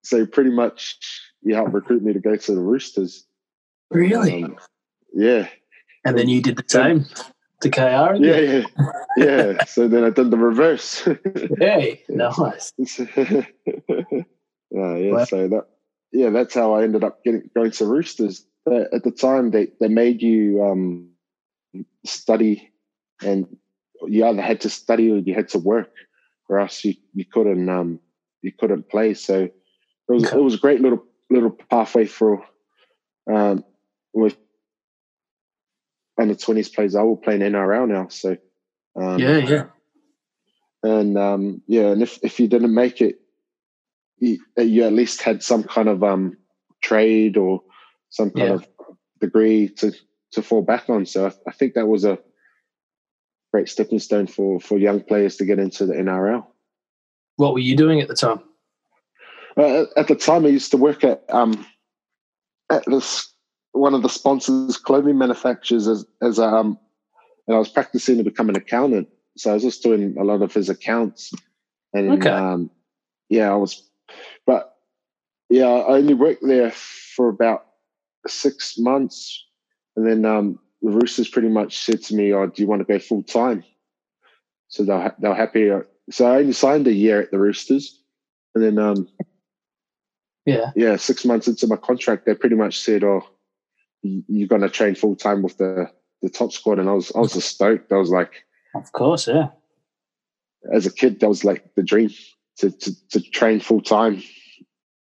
So 0.04 0.26
pretty 0.26 0.52
much, 0.52 0.98
you 1.42 1.54
helped 1.54 1.74
recruit 1.74 2.02
me 2.02 2.14
to 2.14 2.20
go 2.20 2.36
to 2.36 2.56
the 2.56 2.62
Roosters 2.62 3.26
Really? 3.92 4.44
Um, 4.44 4.58
yeah. 5.14 5.48
And 6.06 6.18
then 6.18 6.30
you 6.30 6.42
did 6.42 6.58
the 6.58 6.64
same 6.68 7.06
to 7.62 7.70
KR? 7.70 8.16
Yeah, 8.16 8.40
yeah, 8.40 8.64
yeah. 9.18 9.64
so 9.66 9.88
then 9.88 10.04
I 10.04 10.10
did 10.10 10.32
the 10.32 10.38
reverse. 10.38 11.08
hey, 11.60 12.02
nice. 12.10 12.74
uh, 12.80 13.44
yeah, 14.72 15.12
wow. 15.12 15.26
so 15.26 15.48
that 15.48 15.68
yeah, 16.12 16.30
that's 16.32 16.56
how 16.56 16.74
I 16.74 16.84
ended 16.84 17.04
up 17.04 17.24
getting 17.24 17.50
going 17.56 17.72
to 17.72 17.86
Roosters. 17.86 18.46
At 18.68 19.04
the 19.04 19.12
time, 19.12 19.52
they 19.52 19.68
they 19.80 19.88
made 19.88 20.22
you 20.22 20.64
um, 20.64 21.10
study, 22.06 22.72
and 23.22 23.48
you 24.08 24.26
either 24.26 24.42
had 24.42 24.62
to 24.62 24.70
study 24.70 25.12
or 25.12 25.18
you 25.18 25.34
had 25.34 25.50
to 25.50 25.60
work, 25.60 25.92
or 26.48 26.60
else 26.60 26.84
you, 26.84 26.96
you 27.14 27.26
couldn't 27.26 27.70
um, 27.70 28.00
you 28.42 28.52
couldn't 28.52 28.90
play. 28.90 29.14
So 29.14 29.44
it 29.44 29.52
was 30.08 30.26
okay. 30.26 30.38
it 30.38 30.42
was 30.42 30.56
a 30.56 30.60
great 30.60 30.82
little 30.82 31.04
little 31.30 31.52
pathway 31.70 32.06
for 32.06 32.44
um, 33.32 33.64
with 34.14 34.38
under 36.20 36.36
twenties 36.36 36.70
players 36.70 36.96
I 36.96 37.02
will 37.02 37.18
play 37.18 37.36
in 37.36 37.42
NRL 37.42 37.88
now. 37.88 38.08
So 38.10 38.38
um, 38.96 39.20
yeah, 39.20 39.38
yeah, 39.38 39.64
and 40.84 41.18
um, 41.18 41.62
yeah, 41.68 41.88
and 41.88 42.04
if 42.04 42.20
if 42.22 42.40
you 42.40 42.48
didn't 42.48 42.74
make 42.74 43.02
it, 43.02 43.22
you, 44.20 44.38
you 44.58 44.84
at 44.84 44.94
least 44.94 45.22
had 45.22 45.42
some 45.42 45.64
kind 45.64 45.90
of 45.90 46.04
um, 46.04 46.38
trade 46.82 47.38
or 47.38 47.64
some 48.12 48.30
kind 48.30 48.50
yeah. 48.50 48.54
of 48.56 48.68
degree 49.20 49.68
to 49.68 49.92
to 50.34 50.42
fall 50.42 50.62
back 50.62 50.90
on. 50.90 51.06
So 51.06 51.26
I, 51.26 51.32
I 51.50 51.52
think 51.52 51.74
that 51.74 51.88
was 51.88 52.06
a 52.06 52.20
great 53.52 53.68
stepping 53.68 54.00
stone 54.00 54.28
for 54.28 54.60
for 54.60 54.78
young 54.78 55.02
players 55.02 55.38
to 55.38 55.46
get 55.46 55.58
into 55.58 55.86
the 55.88 55.96
NRL. 55.96 56.46
What 57.38 57.54
were 57.54 57.60
you 57.60 57.76
doing 57.76 58.00
at 58.02 58.08
the 58.08 58.16
time? 58.16 58.42
Uh, 59.58 59.86
at 59.98 60.08
the 60.08 60.16
time, 60.16 60.46
I 60.46 60.50
used 60.50 60.72
to 60.72 60.78
work 60.78 61.04
at 61.04 61.24
um, 61.30 61.66
at 62.70 62.86
this 62.86 63.34
one 63.74 63.94
of 63.94 64.02
the 64.02 64.10
sponsors 64.10 64.78
clothing 64.78 65.18
manufacturers 65.18 65.88
as, 65.88 66.06
as 66.22 66.40
um 66.40 66.78
and 67.48 67.56
I 67.56 67.60
was 67.60 67.70
practicing 67.70 68.18
to 68.18 68.24
become 68.24 68.50
an 68.50 68.56
accountant. 68.56 69.08
So 69.38 69.50
I 69.50 69.54
was 69.54 69.64
just 69.64 69.82
doing 69.82 70.16
a 70.20 70.24
lot 70.24 70.42
of 70.42 70.54
his 70.54 70.70
accounts. 70.70 71.34
And 71.94 72.12
okay. 72.14 72.30
um 72.30 72.70
yeah, 73.30 73.52
I 73.52 73.56
was 73.56 73.90
but 74.46 74.76
yeah, 75.50 75.68
I 75.68 75.98
only 75.98 76.14
worked 76.14 76.44
there 76.46 76.72
for 76.72 77.30
about 77.30 77.66
six 78.28 78.78
months. 78.78 79.46
And 79.96 80.08
then 80.08 80.26
um 80.26 80.60
the 80.82 80.92
Roosters 80.92 81.30
pretty 81.30 81.50
much 81.50 81.78
said 81.78 82.02
to 82.04 82.16
me, 82.16 82.34
Oh, 82.34 82.48
do 82.48 82.62
you 82.62 82.68
want 82.68 82.82
to 82.82 82.92
go 82.92 83.00
full 83.00 83.24
time? 83.24 83.64
So 84.68 84.84
they're, 84.84 85.14
they're 85.20 85.36
happy. 85.36 85.70
So 86.10 86.26
I 86.26 86.38
only 86.38 86.54
signed 86.54 86.88
a 86.88 86.94
year 86.94 87.22
at 87.22 87.32
the 87.32 87.38
Roosters. 87.38 88.02
and 88.56 88.64
then 88.64 88.80
um, 88.80 89.08
yeah, 90.46 90.72
yeah, 90.76 90.96
six 90.96 91.24
months 91.24 91.48
into 91.48 91.68
my 91.68 91.76
contract, 91.76 92.26
they 92.26 92.34
pretty 92.34 92.56
much 92.56 92.80
said, 92.80 93.04
"Oh, 93.04 93.22
you're 94.02 94.48
going 94.48 94.62
to 94.62 94.70
train 94.70 94.96
full 94.96 95.16
time 95.16 95.44
with 95.44 95.58
the 95.58 95.92
the 96.22 96.30
top 96.30 96.52
squad," 96.52 96.80
and 96.80 96.90
I 96.90 96.94
was 96.94 97.12
I 97.16 97.20
was 97.20 97.34
just 97.34 97.50
stoked. 97.50 97.92
I 97.92 97.98
was 97.98 98.10
like, 98.10 98.44
"Of 98.74 98.92
course, 98.92 99.28
yeah." 99.28 99.50
As 100.74 100.86
a 100.86 100.92
kid, 100.92 101.20
that 101.20 101.30
was 101.30 101.44
like 101.44 101.76
the 101.76 101.84
dream 101.84 102.10
to 102.58 102.72
to, 102.72 103.10
to 103.10 103.22
train 103.22 103.60
full 103.60 103.82
time, 103.82 104.24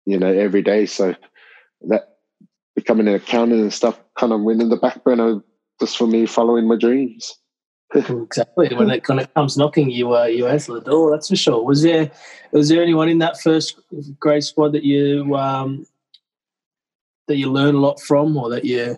you 0.05 0.19
know, 0.19 0.33
every 0.33 0.63
day. 0.63 0.85
So 0.85 1.15
that 1.89 2.10
becoming 2.81 3.09
an 3.09 3.15
accountant 3.15 3.61
and 3.61 3.73
stuff 3.73 4.01
kind 4.19 4.33
of 4.33 4.41
went 4.41 4.63
in 4.63 4.71
the 4.71 4.77
back 4.77 5.05
burner 5.05 5.43
just 5.79 5.99
for 5.99 6.07
me 6.07 6.25
following 6.25 6.67
my 6.67 6.77
dreams. 6.77 7.37
exactly. 7.95 8.75
When 8.75 8.91
it 8.91 9.07
when 9.09 9.19
it 9.19 9.35
comes 9.35 9.57
knocking, 9.57 9.91
you 9.91 10.17
uh, 10.17 10.25
you 10.25 10.47
answer 10.47 10.73
the 10.73 10.81
door. 10.81 11.11
That's 11.11 11.29
for 11.29 11.37
sure. 11.37 11.63
Was 11.63 11.83
there 11.83 12.11
was 12.53 12.69
there 12.69 12.83
anyone 12.83 13.09
in 13.09 13.19
that 13.19 13.41
first 13.41 13.79
grade 14.19 14.45
squad 14.45 14.73
that 14.73 14.85
you 14.85 15.37
um, 15.37 15.87
that 17.29 17.37
you 17.37 17.51
learn 17.51 17.75
a 17.75 17.81
lot 17.81 18.01
from, 18.01 18.37
or 18.37 18.49
that 18.51 18.65
you 18.65 18.97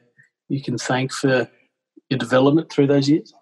you 0.48 0.62
can 0.62 0.76
thank 0.76 1.10
for 1.10 1.48
your 2.10 2.18
development 2.18 2.70
through 2.70 2.86
those 2.86 3.08
years? 3.08 3.32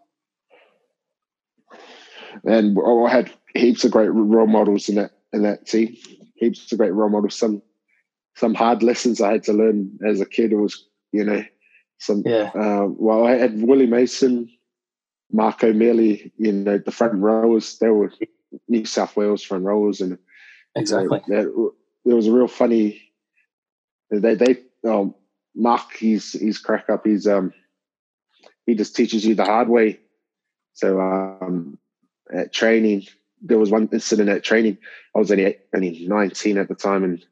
And 2.44 2.78
I 2.78 3.10
had 3.10 3.30
heaps 3.54 3.84
of 3.84 3.90
great 3.90 4.10
role 4.12 4.46
models 4.46 4.88
in 4.88 4.94
that 4.94 5.10
in 5.32 5.42
that 5.42 5.66
team. 5.66 5.96
Heaps 6.36 6.70
of 6.70 6.78
great 6.78 6.94
role 6.94 7.10
models. 7.10 7.34
Some 7.34 7.60
some 8.40 8.54
hard 8.54 8.82
lessons 8.82 9.20
I 9.20 9.32
had 9.32 9.44
to 9.44 9.52
learn 9.52 9.98
as 10.04 10.20
a 10.20 10.26
kid. 10.26 10.52
It 10.52 10.56
was 10.56 10.86
you 11.12 11.24
know 11.24 11.44
some 11.98 12.22
yeah. 12.24 12.50
Uh, 12.54 12.86
well, 12.88 13.26
I 13.26 13.32
had 13.32 13.62
Willie 13.62 13.86
Mason, 13.86 14.50
Mark 15.30 15.62
O'Meley, 15.62 16.32
you 16.38 16.50
know, 16.50 16.78
the 16.78 16.90
front 16.90 17.14
rowers. 17.16 17.78
They 17.78 17.90
were 17.90 18.10
New 18.66 18.86
South 18.86 19.14
Wales 19.14 19.42
front 19.42 19.64
rowers, 19.64 20.00
and 20.00 20.18
exactly. 20.74 21.20
You 21.28 21.34
know, 21.34 21.74
it 22.10 22.14
was 22.14 22.26
a 22.26 22.32
real 22.32 22.48
funny. 22.48 23.02
They 24.10 24.34
they 24.34 24.56
um, 24.88 25.14
Mark 25.54 25.92
he's 25.94 26.32
he's 26.32 26.58
crack 26.58 26.88
up. 26.88 27.06
He's 27.06 27.26
um 27.26 27.52
he 28.64 28.74
just 28.74 28.96
teaches 28.96 29.24
you 29.26 29.34
the 29.34 29.44
hard 29.44 29.68
way. 29.68 30.00
So 30.72 30.98
um 30.98 31.78
at 32.32 32.54
training, 32.54 33.06
there 33.42 33.58
was 33.58 33.70
one 33.70 33.90
incident 33.92 34.30
at 34.30 34.42
training. 34.42 34.78
I 35.14 35.18
was 35.18 35.30
only 35.30 35.58
only 35.74 36.06
nineteen 36.08 36.56
at 36.56 36.68
the 36.68 36.74
time, 36.74 37.04
and 37.04 37.24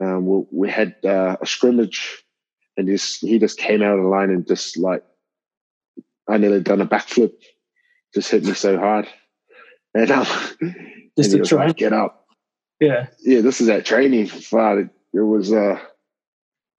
um, 0.00 0.26
we, 0.26 0.44
we 0.50 0.70
had 0.70 0.96
uh, 1.04 1.36
a 1.40 1.46
scrimmage 1.46 2.24
and 2.76 2.86
just 2.86 3.20
he 3.20 3.38
just 3.38 3.58
came 3.58 3.82
out 3.82 3.98
of 3.98 4.02
the 4.02 4.08
line 4.08 4.30
and 4.30 4.46
just 4.46 4.78
like 4.78 5.02
I 6.28 6.36
nearly 6.36 6.60
done 6.60 6.80
a 6.80 6.86
backflip, 6.86 7.32
just 8.14 8.30
hit 8.30 8.44
me 8.44 8.54
so 8.54 8.78
hard, 8.78 9.08
and 9.94 10.10
um, 10.10 10.26
just 11.16 11.32
and 11.32 11.44
to 11.44 11.48
try 11.48 11.66
like, 11.66 11.76
get 11.76 11.92
up. 11.92 12.26
Yeah, 12.80 13.06
yeah. 13.20 13.40
This 13.40 13.60
is 13.60 13.68
at 13.68 13.86
training. 13.86 14.30
But 14.52 14.78
it, 14.78 14.90
it 15.14 15.20
was, 15.20 15.52
uh, 15.52 15.80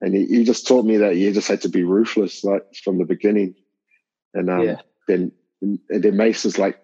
and 0.01 0.15
he, 0.15 0.25
he, 0.25 0.43
just 0.43 0.67
taught 0.67 0.85
me 0.85 0.97
that 0.97 1.17
you 1.17 1.33
just 1.33 1.47
had 1.47 1.61
to 1.61 1.69
be 1.69 1.83
ruthless, 1.83 2.43
like 2.43 2.63
from 2.83 2.99
the 2.99 3.05
beginning, 3.05 3.55
and 4.33 4.49
um, 4.49 4.63
yeah. 4.63 4.81
then 5.07 5.31
and 5.61 5.79
then 5.89 6.15
Mace 6.15 6.45
was 6.45 6.59
like 6.59 6.79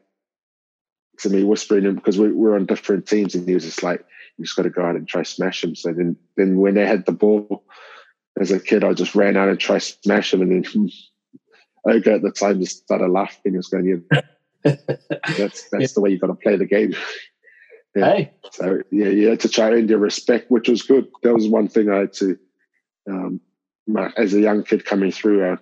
to 1.19 1.29
me 1.29 1.43
whispering 1.43 1.85
him 1.85 1.95
because 1.95 2.19
we 2.19 2.31
were 2.31 2.55
on 2.55 2.65
different 2.65 3.07
teams, 3.07 3.35
and 3.35 3.47
he 3.47 3.53
was 3.53 3.63
just 3.63 3.83
like, 3.83 4.03
"You 4.37 4.45
just 4.45 4.55
got 4.55 4.63
to 4.63 4.69
go 4.69 4.85
out 4.85 4.95
and 4.95 5.07
try 5.07 5.23
smash 5.23 5.61
them. 5.61 5.75
So 5.75 5.93
then, 5.93 6.15
then 6.37 6.57
when 6.57 6.75
they 6.75 6.85
had 6.85 7.05
the 7.05 7.11
ball 7.11 7.63
as 8.39 8.51
a 8.51 8.59
kid, 8.59 8.83
I 8.83 8.93
just 8.93 9.15
ran 9.15 9.37
out 9.37 9.49
and 9.49 9.59
tried 9.59 9.81
to 9.81 9.97
smash 10.01 10.33
him, 10.33 10.41
and 10.41 10.65
then 10.65 10.89
Ogre 11.85 12.11
at 12.11 12.21
the 12.21 12.31
time 12.31 12.59
just 12.59 12.83
started 12.83 13.09
laughing. 13.09 13.53
He 13.53 13.57
was 13.57 13.67
going, 13.67 14.03
"Yeah, 14.13 14.21
that's 15.37 15.69
that's 15.69 15.71
yeah. 15.71 15.87
the 15.93 16.01
way 16.01 16.09
you 16.09 16.19
got 16.19 16.27
to 16.27 16.35
play 16.35 16.55
the 16.57 16.65
game." 16.65 16.93
yeah. 17.95 18.15
Hey, 18.15 18.31
so 18.51 18.81
yeah, 18.91 19.07
you 19.07 19.29
had 19.29 19.39
to 19.41 19.49
try 19.49 19.69
and 19.75 19.89
your 19.89 19.99
respect, 19.99 20.51
which 20.51 20.67
was 20.67 20.81
good. 20.81 21.07
That 21.23 21.33
was 21.33 21.47
one 21.47 21.67
thing 21.67 21.89
I 21.89 21.99
had 21.99 22.13
to, 22.13 22.37
um, 23.09 23.39
my, 23.87 24.11
as 24.17 24.33
a 24.33 24.41
young 24.41 24.63
kid 24.63 24.85
coming 24.85 25.11
through, 25.11 25.53
I, 25.53 25.57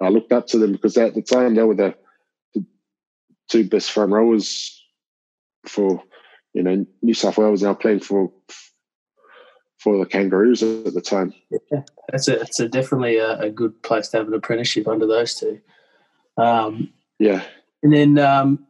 I 0.00 0.08
looked 0.08 0.32
up 0.32 0.48
to 0.48 0.58
them 0.58 0.72
because 0.72 0.96
at 0.96 1.14
the 1.14 1.22
time 1.22 1.54
they 1.54 1.62
were 1.62 1.74
the, 1.74 1.94
the 2.54 2.64
two 3.48 3.68
best 3.68 3.92
front 3.92 4.12
rowers 4.12 4.82
for 5.66 6.02
you 6.54 6.62
know 6.62 6.86
New 7.02 7.14
South 7.14 7.38
Wales 7.38 7.62
now 7.62 7.74
playing 7.74 8.00
for 8.00 8.32
for 9.78 9.98
the 9.98 10.04
Kangaroos 10.04 10.62
at 10.62 10.92
the 10.92 11.00
time. 11.00 11.32
Yeah, 11.50 11.82
it's 12.12 12.28
a 12.28 12.40
it's 12.40 12.60
a 12.60 12.68
definitely 12.68 13.16
a, 13.16 13.38
a, 13.40 13.50
good 13.50 13.82
place 13.82 14.08
to 14.08 14.18
have 14.18 14.28
an 14.28 14.34
apprenticeship 14.34 14.86
under 14.86 15.06
those 15.06 15.34
two. 15.34 15.60
Um, 16.36 16.92
yeah, 17.18 17.42
and 17.82 17.92
then 17.92 18.18
um, 18.18 18.66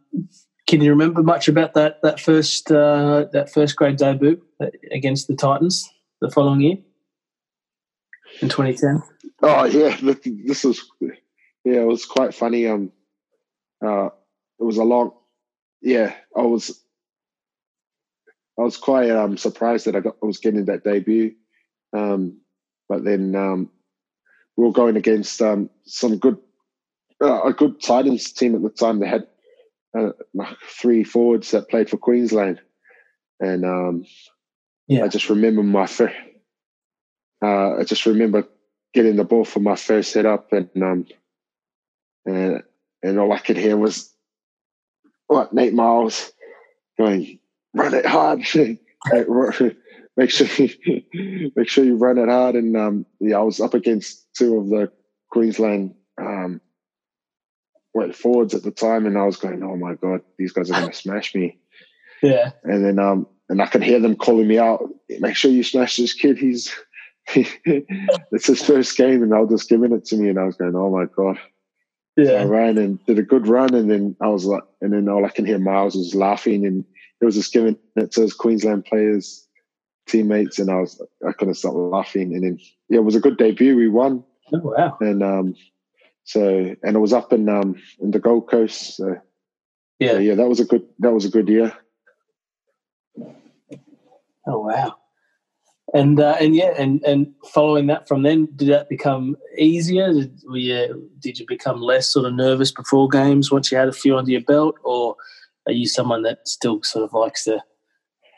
can 0.67 0.81
you 0.81 0.91
remember 0.91 1.23
much 1.23 1.49
about 1.49 1.75
that 1.75 2.01
that 2.03 2.21
first 2.21 2.71
uh, 2.71 3.27
that 3.33 3.53
first 3.53 3.77
grade 3.77 3.97
debut 3.97 4.41
against 4.93 5.27
the 5.27 5.35
Titans 5.35 5.89
the 6.21 6.31
following 6.31 6.61
year 6.61 6.77
in 8.41 8.49
2010? 8.49 9.03
Oh 9.43 9.65
yeah, 9.65 9.97
this 10.01 10.65
was 10.65 10.85
yeah, 11.65 11.81
it 11.81 11.87
was 11.87 12.07
quite 12.07 12.35
funny. 12.35 12.67
Um, 12.67 12.93
uh, 13.85 14.07
it 14.59 14.65
was 14.65 14.77
a 14.77 14.85
long, 14.85 15.13
yeah, 15.81 16.15
I 16.37 16.43
was 16.43 16.85
I 18.59 18.63
was 18.63 18.77
quite 18.77 19.11
um, 19.11 19.37
surprised 19.37 19.87
that 19.87 19.97
I, 19.97 20.01
got, 20.01 20.17
I 20.23 20.27
was 20.27 20.39
getting 20.39 20.67
that 20.67 20.85
debut. 20.85 21.35
Um, 21.97 22.41
but 22.89 23.05
then 23.05 23.35
um, 23.35 23.71
we 24.57 24.65
were 24.65 24.73
going 24.73 24.97
against 24.97 25.41
um, 25.41 25.71
some 25.85 26.19
good, 26.19 26.39
uh, 27.23 27.43
a 27.43 27.53
good 27.53 27.83
Titans 27.83 28.33
team 28.33 28.55
at 28.55 28.63
the 28.63 28.71
time. 28.71 29.01
They 29.01 29.09
had 29.09 29.27
uh, 29.99 30.11
three 30.65 31.05
forwards 31.05 31.51
that 31.51 31.69
played 31.69 31.91
for 31.91 31.97
Queensland, 31.97 32.61
and 33.41 33.65
um, 33.65 34.05
yeah. 34.87 35.05
I 35.05 35.09
just 35.09 35.29
remember 35.29 35.63
my 35.63 35.87
first. 35.87 36.15
Uh, 37.43 37.77
I 37.77 37.85
just 37.85 38.07
remember 38.07 38.47
getting 38.95 39.17
the 39.17 39.25
ball 39.25 39.45
for 39.45 39.61
my 39.61 39.75
first 39.75 40.15
hit 40.15 40.27
up, 40.27 40.53
and 40.53 40.71
um, 40.81 41.07
and 42.25 42.63
and 43.03 43.19
all 43.19 43.33
I 43.33 43.39
could 43.39 43.57
hear 43.57 43.77
was 43.77 44.15
what 45.27 45.53
Nate 45.53 45.75
Miles 45.75 46.33
going 46.99 47.40
run 47.75 47.95
it 47.95 48.07
hard. 48.07 48.41
make 50.17 50.31
sure 50.31 50.47
you, 50.59 51.51
make 51.57 51.69
sure 51.69 51.85
you 51.85 51.97
run 51.97 52.19
it 52.19 52.29
hard. 52.29 52.55
And 52.55 52.77
um, 52.77 53.07
yeah, 53.21 53.39
I 53.39 53.43
was 53.43 53.61
up 53.61 53.75
against 53.75 54.27
two 54.35 54.57
of 54.59 54.69
the 54.69 54.93
Queensland 55.31 55.95
um, 56.21 56.61
went 57.95 58.15
forwards 58.15 58.55
at 58.55 58.63
the 58.63 58.71
time, 58.71 59.07
and 59.07 59.19
I 59.19 59.25
was 59.25 59.37
going, 59.37 59.63
"Oh 59.63 59.77
my 59.77 59.95
god, 59.95 60.21
these 60.39 60.53
guys 60.53 60.71
are 60.71 60.81
going 60.81 60.93
to 60.93 60.97
smash 60.97 61.35
me." 61.35 61.59
Yeah. 62.23 62.51
And 62.65 62.85
then 62.85 62.99
um, 62.99 63.27
and 63.49 63.63
I 63.63 63.67
could 63.67 63.83
hear 63.83 64.01
them 64.01 64.17
calling 64.17 64.47
me 64.47 64.59
out. 64.59 64.83
Make 65.21 65.37
sure 65.37 65.51
you 65.51 65.65
smash 65.65 65.97
this 65.97 66.13
kid. 66.13 66.39
He's 66.39 66.73
it's 67.35 68.47
his 68.47 68.63
first 68.63 68.97
game, 68.97 69.23
and 69.23 69.33
they 69.33 69.37
were 69.37 69.49
just 69.49 69.69
giving 69.69 69.93
it 69.93 70.05
to 70.07 70.17
me, 70.17 70.29
and 70.29 70.39
I 70.39 70.45
was 70.45 70.57
going, 70.57 70.75
"Oh 70.75 70.91
my 70.91 71.07
god." 71.07 71.39
Yeah. 72.17 72.27
So 72.27 72.37
I 72.39 72.45
ran 72.45 72.77
and 72.77 73.05
did 73.07 73.19
a 73.19 73.23
good 73.23 73.47
run, 73.47 73.75
and 73.75 73.91
then 73.91 74.17
I 74.21 74.29
was 74.29 74.45
like, 74.45 74.65
and 74.81 74.93
then 74.93 75.09
all 75.09 75.25
I 75.25 75.31
can 75.31 75.47
hear 75.47 75.59
Miles 75.59 75.95
was 75.95 76.15
laughing, 76.15 76.67
and 76.67 76.85
it 77.21 77.25
was 77.25 77.35
just 77.35 77.53
giving 77.53 77.77
it 77.97 78.13
to 78.13 78.23
his 78.23 78.33
Queensland 78.33 78.85
players, 78.85 79.47
teammates, 80.07 80.59
and 80.59 80.71
I 80.71 80.81
was 80.81 81.01
I 81.27 81.33
couldn't 81.33 81.55
stop 81.55 81.75
laughing. 81.75 82.35
And 82.35 82.45
then 82.45 82.59
yeah, 82.89 82.99
it 82.99 83.05
was 83.05 83.17
a 83.17 83.21
good 83.21 83.37
debut. 83.37 83.77
We 83.77 83.89
won. 83.89 84.25
Oh 84.53 84.61
wow! 84.63 84.97
And 85.01 85.23
um, 85.23 85.55
so 86.25 86.75
and 86.83 86.97
it 86.97 87.01
was 87.01 87.13
up 87.13 87.33
in 87.33 87.49
um 87.49 87.77
in 88.01 88.11
the 88.11 88.19
Gold 88.19 88.49
Coast. 88.49 88.97
So, 88.97 89.17
yeah, 89.99 90.13
so, 90.13 90.19
yeah, 90.19 90.35
that 90.35 90.49
was 90.49 90.61
a 90.61 90.65
good 90.65 90.87
that 90.99 91.13
was 91.13 91.25
a 91.25 91.31
good 91.31 91.49
year. 91.49 91.73
Oh 94.47 94.61
wow! 94.61 94.97
And 95.93 96.21
uh, 96.21 96.37
and 96.41 96.55
yeah, 96.55 96.73
and 96.79 97.03
and 97.05 97.35
following 97.53 97.87
that 97.89 98.09
from 98.09 98.23
then, 98.23 98.49
did 98.57 98.69
that 98.69 98.89
become 98.89 99.37
easier? 99.59 100.13
Did, 100.13 100.41
you, 100.53 101.11
did 101.19 101.39
you 101.39 101.47
become 101.47 101.81
less 101.81 102.09
sort 102.09 102.27
of 102.27 102.35
nervous 102.35 102.71
before 102.71 103.09
games 103.09 103.51
once 103.51 103.71
you 103.71 103.79
had 103.79 103.89
a 103.89 103.93
few 103.93 104.17
under 104.17 104.31
your 104.31 104.41
belt, 104.41 104.77
or 104.85 105.17
are 105.71 105.75
you 105.75 105.87
someone 105.87 106.23
that 106.23 106.49
still 106.49 106.83
sort 106.83 107.05
of 107.05 107.13
likes 107.15 107.45
to 107.45 107.63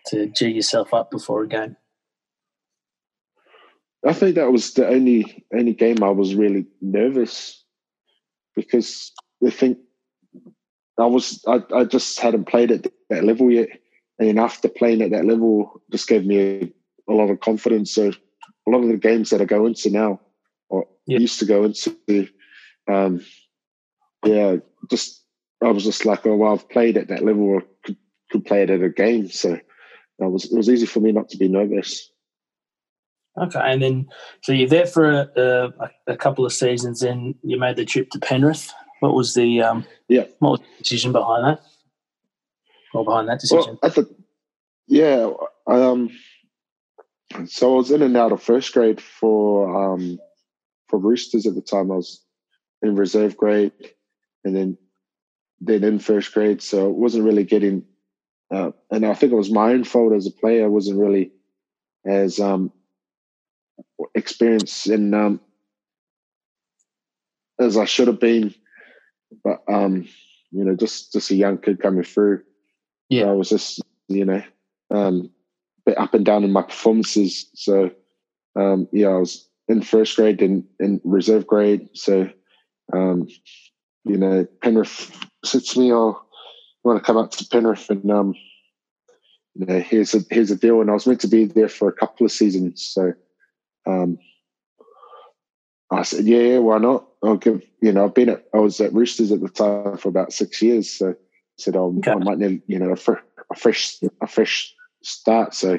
to 0.08 0.26
g 0.28 0.48
yourself 0.48 0.92
up 0.92 1.10
before 1.10 1.42
a 1.42 1.48
game? 1.48 1.76
I 4.06 4.12
think 4.12 4.34
that 4.34 4.52
was 4.52 4.74
the 4.74 4.86
only 4.86 5.44
only 5.54 5.72
game 5.72 6.02
I 6.02 6.10
was 6.10 6.34
really 6.34 6.66
nervous 6.80 7.64
because 8.54 9.12
I 9.44 9.50
think 9.50 9.78
I 10.98 11.06
was 11.06 11.42
I, 11.48 11.62
I 11.74 11.84
just 11.84 12.20
hadn't 12.20 12.48
played 12.48 12.70
at 12.70 12.86
that 13.08 13.24
level 13.24 13.50
yet, 13.50 13.68
and 14.18 14.38
after 14.38 14.68
playing 14.68 15.00
at 15.00 15.10
that 15.12 15.24
level, 15.24 15.80
just 15.90 16.08
gave 16.08 16.26
me 16.26 16.38
a, 16.38 17.12
a 17.12 17.14
lot 17.14 17.30
of 17.30 17.40
confidence. 17.40 17.94
So 17.94 18.12
a 18.66 18.70
lot 18.70 18.82
of 18.82 18.88
the 18.88 18.96
games 18.96 19.30
that 19.30 19.40
I 19.40 19.44
go 19.44 19.64
into 19.64 19.90
now, 19.90 20.20
or 20.68 20.86
yeah. 21.06 21.18
used 21.18 21.38
to 21.38 21.46
go 21.46 21.64
into, 21.64 22.28
um, 22.90 23.24
yeah, 24.24 24.56
just 24.90 25.21
I 25.62 25.70
was 25.70 25.84
just 25.84 26.04
like, 26.04 26.26
oh 26.26 26.36
well, 26.36 26.52
I've 26.52 26.68
played 26.68 26.96
at 26.96 27.08
that 27.08 27.24
level, 27.24 27.44
or 27.44 27.62
could, 27.84 27.96
could 28.30 28.44
play 28.44 28.62
it 28.62 28.70
at 28.70 28.82
a 28.82 28.88
game, 28.88 29.28
so 29.28 29.54
it 29.54 29.62
was 30.18 30.50
it 30.50 30.56
was 30.56 30.68
easy 30.68 30.86
for 30.86 31.00
me 31.00 31.12
not 31.12 31.28
to 31.30 31.36
be 31.36 31.48
nervous. 31.48 32.10
Okay, 33.40 33.60
and 33.62 33.82
then 33.82 34.08
so 34.42 34.52
you're 34.52 34.68
there 34.68 34.86
for 34.86 35.10
a, 35.10 35.30
a, 35.36 35.90
a 36.12 36.16
couple 36.16 36.44
of 36.44 36.52
seasons, 36.52 37.00
then 37.00 37.34
you 37.42 37.58
made 37.58 37.76
the 37.76 37.84
trip 37.84 38.10
to 38.10 38.18
Penrith. 38.18 38.72
What 39.00 39.14
was 39.14 39.34
the 39.34 39.62
um, 39.62 39.86
yeah? 40.08 40.24
What 40.38 40.50
was 40.50 40.60
the 40.60 40.82
decision 40.82 41.12
behind 41.12 41.44
that? 41.44 41.62
Or 42.94 43.04
behind 43.04 43.28
that 43.28 43.40
decision? 43.40 43.78
Well, 43.80 43.80
I 43.82 43.88
thought, 43.88 44.14
yeah, 44.86 45.30
um, 45.66 46.10
so 47.46 47.74
I 47.74 47.76
was 47.78 47.90
in 47.90 48.02
and 48.02 48.16
out 48.16 48.32
of 48.32 48.42
first 48.42 48.72
grade 48.72 49.00
for 49.00 49.94
um, 49.94 50.18
for 50.88 50.98
Roosters 50.98 51.46
at 51.46 51.54
the 51.54 51.62
time. 51.62 51.90
I 51.90 51.96
was 51.96 52.22
in 52.82 52.94
reserve 52.96 53.36
grade, 53.36 53.72
and 54.44 54.54
then 54.54 54.76
then 55.64 55.84
in 55.84 55.98
first 55.98 56.32
grade. 56.34 56.60
So 56.60 56.90
it 56.90 56.96
wasn't 56.96 57.24
really 57.24 57.44
getting. 57.44 57.84
Uh, 58.52 58.72
and 58.90 59.06
I 59.06 59.14
think 59.14 59.32
it 59.32 59.36
was 59.36 59.50
my 59.50 59.72
own 59.72 59.84
fault 59.84 60.12
as 60.12 60.26
a 60.26 60.30
player. 60.30 60.64
I 60.64 60.68
wasn't 60.68 60.98
really 60.98 61.30
as 62.04 62.40
um, 62.40 62.72
experienced 64.14 64.88
in 64.88 65.14
um, 65.14 65.40
as 67.60 67.76
I 67.76 67.84
should 67.84 68.08
have 68.08 68.20
been. 68.20 68.54
But 69.42 69.62
um, 69.68 70.08
you 70.50 70.64
know, 70.64 70.76
just 70.76 71.12
just 71.12 71.30
a 71.30 71.34
young 71.34 71.58
kid 71.58 71.80
coming 71.80 72.04
through. 72.04 72.42
Yeah, 73.08 73.26
I 73.26 73.32
was 73.32 73.48
just 73.48 73.80
you 74.08 74.24
know 74.24 74.42
um, 74.90 75.30
a 75.86 75.90
bit 75.90 75.98
up 75.98 76.14
and 76.14 76.24
down 76.24 76.44
in 76.44 76.52
my 76.52 76.62
performances. 76.62 77.48
So 77.54 77.90
um, 78.56 78.88
yeah, 78.92 79.08
I 79.08 79.16
was 79.16 79.48
in 79.68 79.80
first 79.80 80.16
grade 80.16 80.42
and 80.42 80.64
in 80.80 81.00
reserve 81.04 81.46
grade. 81.46 81.88
So 81.94 82.28
um, 82.92 83.28
you 84.04 84.18
know, 84.18 84.46
Penrith 84.60 85.10
sits 85.44 85.76
me, 85.76 85.92
oh, 85.92 86.20
I 86.84 86.88
want 86.88 86.98
to 87.02 87.06
come 87.06 87.16
up 87.16 87.30
to 87.32 87.46
Penrith 87.46 87.90
and 87.90 88.10
um, 88.10 88.34
you 89.54 89.66
know, 89.66 89.80
here's 89.80 90.14
a 90.14 90.20
here's 90.30 90.50
a 90.50 90.56
deal. 90.56 90.80
And 90.80 90.90
I 90.90 90.94
was 90.94 91.06
meant 91.06 91.20
to 91.22 91.28
be 91.28 91.44
there 91.44 91.68
for 91.68 91.88
a 91.88 91.92
couple 91.92 92.24
of 92.24 92.32
seasons. 92.32 92.82
So 92.82 93.12
um, 93.86 94.18
I 95.90 96.02
said, 96.02 96.24
yeah, 96.24 96.40
yeah, 96.40 96.58
why 96.58 96.78
not? 96.78 97.06
I'll 97.22 97.36
give, 97.36 97.62
you 97.80 97.92
know, 97.92 98.06
I've 98.06 98.14
been 98.14 98.30
at, 98.30 98.46
I 98.54 98.58
was 98.58 98.80
at 98.80 98.92
Roosters 98.94 99.30
at 99.30 99.40
the 99.40 99.48
time 99.48 99.98
for 99.98 100.08
about 100.08 100.32
six 100.32 100.62
years. 100.62 100.90
So 100.90 101.10
I 101.10 101.14
said, 101.58 101.76
oh, 101.76 101.94
okay. 101.98 102.12
I 102.12 102.16
might 102.16 102.38
need, 102.38 102.62
you 102.66 102.78
know, 102.78 102.90
a, 102.90 102.96
fr- 102.96 103.20
a, 103.50 103.54
fresh, 103.54 103.98
a 104.20 104.26
fresh 104.26 104.74
start. 105.02 105.54
So 105.54 105.78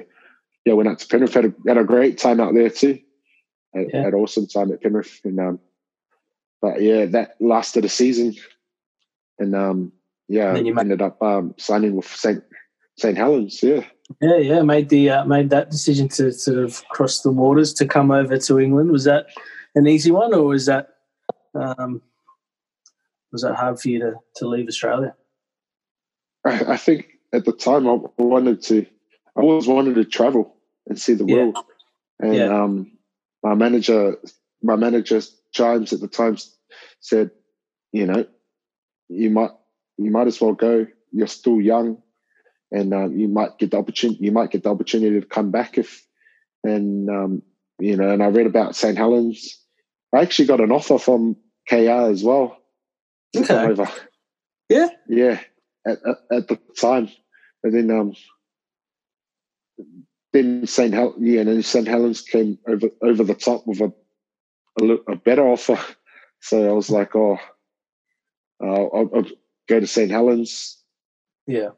yeah, 0.65 0.73
went 0.73 0.87
out 0.87 0.99
to 0.99 1.07
Penrith, 1.07 1.33
had 1.33 1.45
a, 1.45 1.53
had 1.67 1.77
a 1.77 1.83
great 1.83 2.17
time 2.17 2.39
out 2.39 2.53
there 2.53 2.69
too. 2.69 2.99
Had, 3.73 3.87
yeah. 3.91 4.03
had 4.03 4.13
awesome 4.13 4.45
time 4.45 4.71
at 4.71 4.81
Penrith. 4.81 5.19
And, 5.23 5.39
um, 5.39 5.59
but 6.61 6.81
yeah, 6.81 7.05
that 7.07 7.35
lasted 7.41 7.83
a 7.83 7.89
season. 7.89 8.35
And, 9.39 9.55
um, 9.55 9.91
yeah, 10.27 10.55
and 10.55 10.79
ended 10.79 11.01
up, 11.01 11.21
um, 11.21 11.53
signing 11.57 11.95
with 11.95 12.05
St. 12.05 12.43
St. 12.97 13.17
Helens. 13.17 13.61
Yeah. 13.61 13.83
Yeah, 14.21 14.37
yeah, 14.37 14.61
made 14.61 14.89
the 14.89 15.09
uh, 15.09 15.25
made 15.25 15.49
that 15.49 15.71
decision 15.71 16.07
to 16.09 16.31
sort 16.31 16.57
of 16.57 16.83
cross 16.89 17.21
the 17.21 17.31
waters 17.31 17.73
to 17.75 17.87
come 17.87 18.11
over 18.11 18.37
to 18.37 18.59
England. 18.59 18.91
Was 18.91 19.05
that 19.05 19.27
an 19.75 19.87
easy 19.87 20.11
one, 20.11 20.33
or 20.33 20.43
was 20.43 20.65
that 20.65 20.89
um, 21.55 22.01
was 23.31 23.41
that 23.41 23.55
hard 23.55 23.79
for 23.79 23.89
you 23.89 23.99
to 23.99 24.13
to 24.35 24.47
leave 24.47 24.67
Australia? 24.67 25.15
I, 26.45 26.73
I 26.73 26.77
think 26.77 27.07
at 27.31 27.45
the 27.45 27.53
time 27.53 27.87
I 27.87 27.97
wanted 28.17 28.61
to. 28.63 28.85
I 29.35 29.41
always 29.41 29.67
wanted 29.67 29.95
to 29.95 30.05
travel 30.05 30.55
and 30.87 30.99
see 30.99 31.13
the 31.13 31.25
world, 31.25 31.57
yeah. 32.21 32.27
and 32.27 32.35
yeah. 32.35 32.63
um, 32.63 32.91
my 33.41 33.55
manager, 33.55 34.17
my 34.61 34.75
manager 34.75 35.21
Chimes 35.53 35.93
at 35.93 36.01
the 36.01 36.07
time 36.07 36.37
said, 36.99 37.31
you 37.91 38.05
know, 38.05 38.25
you 39.13 39.29
might 39.29 39.51
you 39.97 40.11
might 40.11 40.27
as 40.27 40.41
well 40.41 40.53
go. 40.53 40.87
You're 41.11 41.27
still 41.27 41.61
young 41.61 42.01
and 42.73 42.93
uh, 42.93 43.07
you 43.09 43.27
might 43.27 43.57
get 43.59 43.71
the 43.71 43.77
opportunity. 43.77 44.25
You 44.25 44.31
might 44.31 44.49
get 44.49 44.63
the 44.63 44.71
opportunity 44.71 45.21
to 45.21 45.25
come 45.25 45.51
back 45.51 45.77
if, 45.77 46.05
and 46.63 47.07
um, 47.09 47.43
you 47.79 47.95
know. 47.95 48.09
And 48.09 48.23
I 48.23 48.27
read 48.27 48.47
about 48.47 48.75
St 48.75 48.97
Helens. 48.97 49.59
I 50.13 50.21
actually 50.21 50.47
got 50.47 50.59
an 50.59 50.71
offer 50.71 50.97
from 50.97 51.37
KR 51.69 52.09
as 52.09 52.23
well. 52.23 52.57
Okay. 53.37 53.53
Over. 53.53 53.87
Yeah. 54.69 54.89
Yeah. 55.07 55.39
At, 55.85 55.99
at, 56.05 56.17
at, 56.31 56.47
the 56.47 56.59
time, 56.79 57.09
and 57.63 57.73
then 57.73 57.91
um, 57.91 58.13
then 60.31 60.65
St 60.65 60.93
Hel 60.93 61.13
yeah, 61.19 61.41
and 61.41 61.49
then 61.49 61.61
St 61.61 61.87
Helens 61.87 62.21
came 62.21 62.57
over 62.67 62.87
over 63.03 63.23
the 63.23 63.35
top 63.35 63.67
with 63.67 63.81
a 63.81 63.93
a, 64.81 65.11
a 65.11 65.15
better 65.15 65.47
offer. 65.47 65.77
So 66.39 66.69
I 66.69 66.73
was 66.73 66.89
like, 66.89 67.15
oh, 67.15 67.37
uh, 68.63 68.85
I'll, 68.85 69.09
I'll 69.13 69.27
go 69.67 69.79
to 69.79 69.87
St 69.87 70.11
Helens. 70.11 70.77
Yeah 71.45 71.69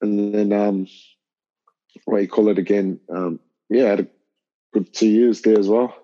and 0.00 0.34
then 0.34 0.52
um, 0.52 0.86
what 2.04 2.22
you 2.22 2.28
call 2.28 2.48
it 2.48 2.58
again? 2.58 3.00
Um, 3.12 3.40
yeah, 3.68 3.86
I 3.86 3.88
had 3.88 4.00
a 4.00 4.06
good 4.72 4.92
two 4.92 5.08
years 5.08 5.42
there 5.42 5.58
as 5.58 5.68
well. 5.68 5.94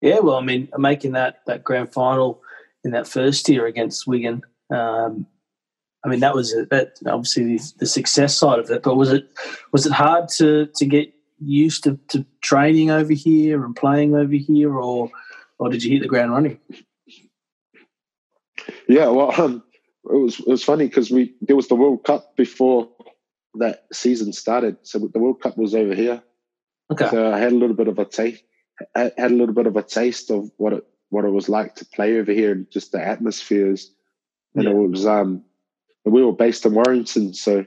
Yeah, 0.00 0.20
well, 0.20 0.36
I 0.36 0.42
mean, 0.42 0.68
making 0.78 1.12
that 1.12 1.40
that 1.46 1.64
grand 1.64 1.92
final 1.92 2.42
in 2.84 2.92
that 2.92 3.08
first 3.08 3.48
year 3.48 3.66
against 3.66 4.06
Wigan. 4.06 4.42
Um, 4.70 5.26
I 6.04 6.08
mean, 6.08 6.20
that 6.20 6.34
was 6.34 6.54
a, 6.54 6.64
that 6.66 6.98
obviously 7.06 7.56
the, 7.56 7.72
the, 7.78 7.86
success 7.86 8.36
side 8.36 8.60
of 8.60 8.70
it. 8.70 8.84
But 8.84 8.94
was 8.94 9.12
it 9.12 9.28
was 9.72 9.86
it 9.86 9.92
hard 9.92 10.28
to 10.36 10.66
to 10.76 10.86
get 10.86 11.12
used 11.40 11.84
to, 11.84 11.98
to 12.08 12.24
training 12.40 12.90
over 12.90 13.12
here 13.12 13.64
and 13.64 13.74
playing 13.74 14.14
over 14.14 14.34
here, 14.34 14.74
or 14.74 15.10
or 15.58 15.68
did 15.68 15.82
you 15.82 15.92
hit 15.92 16.02
the 16.02 16.08
ground 16.08 16.32
running? 16.32 16.60
Yeah, 18.88 19.08
well, 19.08 19.32
um, 19.40 19.62
it 20.04 20.16
was 20.16 20.40
it 20.40 20.46
was 20.46 20.64
funny 20.64 20.86
because 20.86 21.10
we 21.10 21.34
there 21.40 21.56
was 21.56 21.68
the 21.68 21.74
World 21.74 22.04
Cup 22.04 22.36
before 22.36 22.88
that 23.54 23.86
season 23.92 24.32
started. 24.32 24.76
So 24.82 24.98
the 24.98 25.18
World 25.18 25.40
Cup 25.40 25.56
was 25.56 25.74
over 25.74 25.94
here. 25.94 26.22
Okay. 26.90 27.08
So 27.10 27.32
I 27.32 27.38
had 27.38 27.52
a 27.52 27.56
little 27.56 27.76
bit 27.76 27.88
of 27.88 27.98
a 27.98 28.04
taste. 28.04 28.42
I 28.94 29.12
had 29.16 29.32
a 29.32 29.34
little 29.34 29.54
bit 29.54 29.66
of 29.66 29.76
a 29.76 29.82
taste 29.82 30.30
of 30.30 30.50
what 30.56 30.72
it 30.72 30.86
what 31.10 31.24
it 31.24 31.30
was 31.30 31.48
like 31.48 31.74
to 31.76 31.84
play 31.84 32.18
over 32.18 32.32
here 32.32 32.52
and 32.52 32.70
just 32.70 32.92
the 32.92 33.04
atmospheres. 33.04 33.90
And 34.54 34.64
yeah. 34.64 34.70
it 34.70 34.74
was 34.74 35.06
um 35.06 35.44
we 36.04 36.24
were 36.24 36.32
based 36.32 36.64
in 36.64 36.74
Warrington, 36.74 37.34
so 37.34 37.66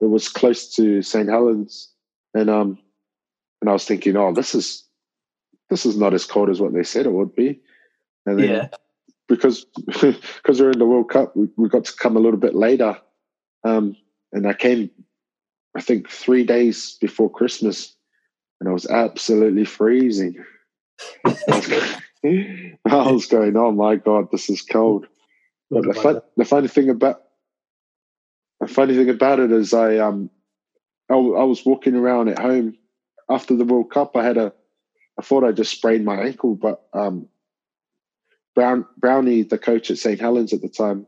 it 0.00 0.06
was 0.06 0.28
close 0.28 0.74
to 0.76 1.02
St. 1.02 1.28
Helens. 1.28 1.92
And 2.34 2.50
um 2.50 2.78
and 3.60 3.70
I 3.70 3.72
was 3.72 3.84
thinking, 3.84 4.16
oh, 4.16 4.32
this 4.32 4.54
is 4.54 4.84
this 5.70 5.84
is 5.84 5.96
not 5.96 6.14
as 6.14 6.24
cold 6.24 6.48
as 6.48 6.60
what 6.60 6.72
they 6.72 6.82
said 6.82 7.06
it 7.06 7.12
would 7.12 7.34
be. 7.34 7.60
And 8.26 8.38
then 8.38 8.48
yeah. 8.48 8.68
Because 9.28 9.64
because 9.86 10.60
we're 10.60 10.70
in 10.70 10.78
the 10.78 10.86
World 10.86 11.10
Cup, 11.10 11.36
we, 11.36 11.48
we 11.56 11.68
got 11.68 11.84
to 11.84 11.96
come 11.96 12.16
a 12.16 12.20
little 12.20 12.40
bit 12.40 12.54
later. 12.54 12.98
Um, 13.64 13.96
and 14.32 14.46
I 14.46 14.54
came 14.54 14.90
I 15.76 15.80
think 15.80 16.08
three 16.08 16.44
days 16.44 16.96
before 17.00 17.30
Christmas, 17.30 17.94
and 18.60 18.68
I 18.68 18.72
was 18.72 18.86
absolutely 18.86 19.64
freezing. 19.64 20.44
I 21.24 22.02
was 22.84 23.26
going, 23.26 23.56
oh 23.56 23.70
my 23.70 23.96
god, 23.96 24.30
this 24.32 24.50
is 24.50 24.62
cold. 24.62 25.06
But 25.70 25.84
the, 25.84 25.94
fun, 25.94 26.20
the 26.36 26.44
funny 26.44 26.68
thing 26.68 26.88
about 26.90 27.22
the 28.60 28.66
funny 28.66 28.96
thing 28.96 29.10
about 29.10 29.38
it 29.38 29.52
is, 29.52 29.72
I 29.72 29.98
um, 29.98 30.30
I, 31.10 31.14
I 31.14 31.44
was 31.44 31.64
walking 31.64 31.94
around 31.94 32.28
at 32.28 32.38
home 32.38 32.76
after 33.28 33.54
the 33.54 33.64
World 33.64 33.90
Cup. 33.90 34.16
I 34.16 34.24
had 34.24 34.38
a, 34.38 34.52
I 35.18 35.22
thought 35.22 35.44
I 35.44 35.52
just 35.52 35.72
sprained 35.72 36.04
my 36.04 36.20
ankle, 36.22 36.56
but 36.56 36.86
um, 36.92 37.28
Brown 38.58 38.84
Brownie, 38.96 39.44
the 39.44 39.56
coach 39.56 39.88
at 39.88 39.98
St 39.98 40.18
Helens 40.18 40.52
at 40.52 40.62
the 40.62 40.68
time, 40.68 41.06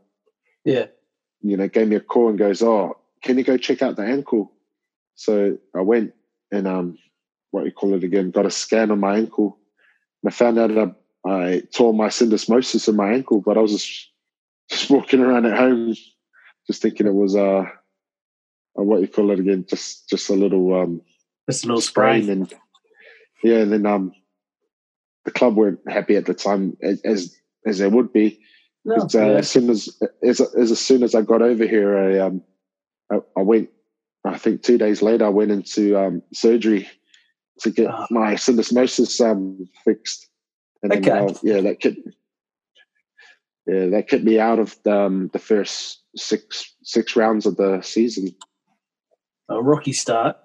yeah, 0.63 0.85
you 1.41 1.57
know, 1.57 1.67
gave 1.67 1.89
me 1.89 1.97
a 1.97 1.99
call 1.99 2.29
and 2.29 2.39
goes, 2.39 2.63
oh, 2.63 2.97
can 3.21 3.37
you 3.37 3.43
go 3.43 3.57
check 3.57 3.81
out 3.81 3.97
the 3.97 4.05
ankle? 4.05 4.53
So 5.15 5.57
I 5.75 5.81
went 5.81 6.13
and 6.49 6.65
um, 6.65 6.97
what 7.49 7.65
you 7.65 7.73
call 7.73 7.93
it 7.93 8.05
again, 8.05 8.31
got 8.31 8.45
a 8.45 8.51
scan 8.51 8.89
on 8.89 9.01
my 9.01 9.17
ankle. 9.17 9.59
And 10.23 10.31
I 10.31 10.33
found 10.33 10.59
out 10.59 10.73
that 10.73 10.95
I, 11.25 11.29
I 11.29 11.61
tore 11.73 11.93
my 11.93 12.07
syndesmosis 12.07 12.87
in 12.87 12.95
my 12.95 13.11
ankle, 13.11 13.41
but 13.41 13.57
I 13.57 13.59
was 13.59 13.73
just, 13.73 14.09
just 14.69 14.89
walking 14.89 15.19
around 15.19 15.45
at 15.45 15.57
home, 15.57 15.93
just 16.67 16.81
thinking 16.81 17.05
it 17.05 17.13
was 17.13 17.35
uh, 17.35 17.63
uh 17.63 17.65
what 18.75 19.01
you 19.01 19.09
call 19.09 19.29
it 19.31 19.41
again, 19.41 19.65
just 19.69 20.07
just 20.09 20.29
a 20.29 20.35
little 20.35 20.73
um, 20.81 21.01
just 21.49 21.65
a 21.65 21.67
little 21.67 21.81
sprain. 21.81 22.23
sprain. 22.23 22.37
And 22.43 22.53
yeah, 23.43 23.57
and 23.57 23.73
then 23.73 23.85
um, 23.85 24.13
the 25.25 25.31
club 25.31 25.57
weren't 25.57 25.81
happy 25.89 26.15
at 26.15 26.25
the 26.25 26.33
time 26.33 26.77
as 26.81 27.01
as 27.01 27.40
they 27.65 27.87
would 27.87 28.11
be. 28.11 28.39
No, 28.83 28.95
uh, 28.95 29.07
yeah. 29.13 29.21
As 29.37 29.49
soon 29.49 29.69
as, 29.69 29.89
as 30.23 30.41
as 30.41 30.79
soon 30.79 31.03
as 31.03 31.13
I 31.13 31.21
got 31.21 31.41
over 31.41 31.67
here, 31.67 31.97
I 31.97 32.19
um 32.19 32.41
I, 33.11 33.19
I 33.37 33.41
went. 33.41 33.69
I 34.23 34.37
think 34.37 34.61
two 34.61 34.77
days 34.77 35.01
later, 35.01 35.25
I 35.25 35.29
went 35.29 35.51
into 35.51 35.97
um, 35.97 36.21
surgery 36.31 36.87
to 37.61 37.71
get 37.71 37.87
oh. 37.91 38.05
my 38.09 38.33
syndesmosis 38.33 39.19
um, 39.21 39.67
fixed. 39.83 40.27
And 40.83 40.93
okay. 40.93 41.01
Then, 41.01 41.29
uh, 41.29 41.33
yeah, 41.43 41.61
that 41.61 41.79
kept 41.79 41.97
yeah 43.67 43.85
that 43.87 44.07
kept 44.07 44.23
me 44.23 44.39
out 44.39 44.59
of 44.59 44.75
the, 44.83 44.97
um, 44.97 45.29
the 45.33 45.39
first 45.39 46.01
six 46.15 46.73
six 46.83 47.15
rounds 47.15 47.45
of 47.45 47.57
the 47.57 47.81
season. 47.81 48.35
A 49.49 49.61
rocky 49.61 49.93
start, 49.93 50.37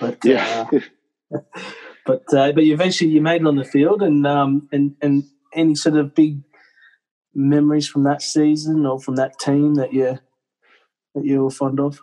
but 0.00 0.18
yeah. 0.24 0.68
Uh, 0.72 1.40
but 2.06 2.22
uh, 2.32 2.52
but 2.52 2.64
eventually 2.64 3.10
you 3.10 3.20
made 3.20 3.42
it 3.42 3.46
on 3.46 3.56
the 3.56 3.64
field, 3.64 4.02
and 4.02 4.26
um, 4.26 4.68
and 4.72 4.96
and 5.02 5.24
any 5.54 5.74
sort 5.74 5.96
of 5.96 6.14
big 6.14 6.40
memories 7.34 7.88
from 7.88 8.04
that 8.04 8.22
season 8.22 8.86
or 8.86 9.00
from 9.00 9.16
that 9.16 9.38
team 9.38 9.74
that 9.74 9.92
you 9.92 10.18
that 11.14 11.24
you 11.24 11.42
were 11.42 11.50
fond 11.50 11.80
of? 11.80 12.00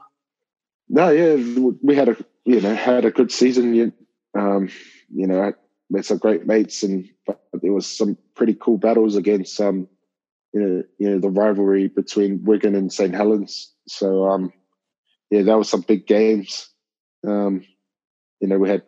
No, 0.90 1.10
yeah, 1.10 1.36
we 1.82 1.96
had 1.96 2.10
a 2.10 2.18
you 2.46 2.62
know 2.62 2.76
had 2.76 3.06
a 3.06 3.12
good 3.12 3.32
season. 3.32 3.74
You, 3.74 3.94
um, 4.38 4.70
you 5.14 5.28
know, 5.28 5.54
met 5.90 6.06
some 6.06 6.18
great 6.18 6.46
mates, 6.46 6.84
and 6.84 7.10
there 7.54 7.74
was 7.74 7.88
some 7.88 8.18
pretty 8.36 8.56
cool 8.60 8.78
battles 8.78 9.16
against 9.16 9.60
um, 9.62 9.88
you 10.54 10.62
know, 10.62 10.84
you 10.98 11.10
know 11.10 11.20
the 11.20 11.30
rivalry 11.30 11.88
between 11.88 12.44
Wigan 12.44 12.76
and 12.76 12.92
St 12.92 13.14
Helens. 13.14 13.74
So 13.88 14.26
um, 14.30 14.54
yeah, 15.30 15.44
that 15.44 15.58
was 15.58 15.70
some 15.70 15.82
big 15.82 16.08
games. 16.08 16.70
Um, 17.26 17.64
you 18.40 18.48
know 18.48 18.58
we 18.58 18.70
had 18.70 18.84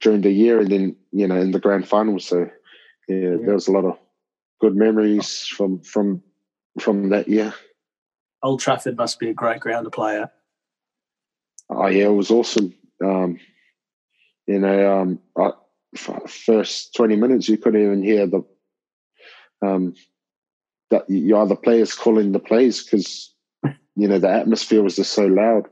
during 0.00 0.20
the 0.20 0.30
year, 0.30 0.60
and 0.60 0.70
then 0.70 0.96
you 1.12 1.26
know 1.26 1.36
in 1.36 1.50
the 1.50 1.60
grand 1.60 1.88
final. 1.88 2.18
So 2.18 2.50
yeah, 3.08 3.16
yeah. 3.16 3.36
there 3.44 3.54
was 3.54 3.68
a 3.68 3.72
lot 3.72 3.84
of 3.84 3.98
good 4.60 4.76
memories 4.76 5.46
from 5.46 5.80
from 5.80 6.22
from 6.80 7.10
that 7.10 7.28
year. 7.28 7.54
Old 8.42 8.60
Trafford 8.60 8.96
must 8.96 9.18
be 9.18 9.30
a 9.30 9.34
great 9.34 9.60
ground 9.60 9.84
to 9.84 9.90
play 9.90 10.20
at. 10.20 10.32
Oh 11.70 11.86
yeah, 11.86 12.06
it 12.06 12.14
was 12.14 12.30
awesome. 12.30 12.74
Um, 13.04 13.38
you 14.46 14.58
know, 14.58 15.00
um, 15.00 15.18
I, 15.36 15.50
first 16.26 16.94
twenty 16.94 17.16
minutes 17.16 17.48
you 17.48 17.58
couldn't 17.58 17.82
even 17.82 18.02
hear 18.02 18.26
the 18.26 18.42
um, 19.62 19.94
that 20.90 21.08
you 21.08 21.36
are 21.36 21.46
the 21.46 21.56
players 21.56 21.94
calling 21.94 22.32
the 22.32 22.38
plays 22.38 22.84
because 22.84 23.34
you 23.96 24.08
know 24.08 24.18
the 24.18 24.30
atmosphere 24.30 24.82
was 24.82 24.96
just 24.96 25.12
so 25.12 25.26
loud. 25.26 25.68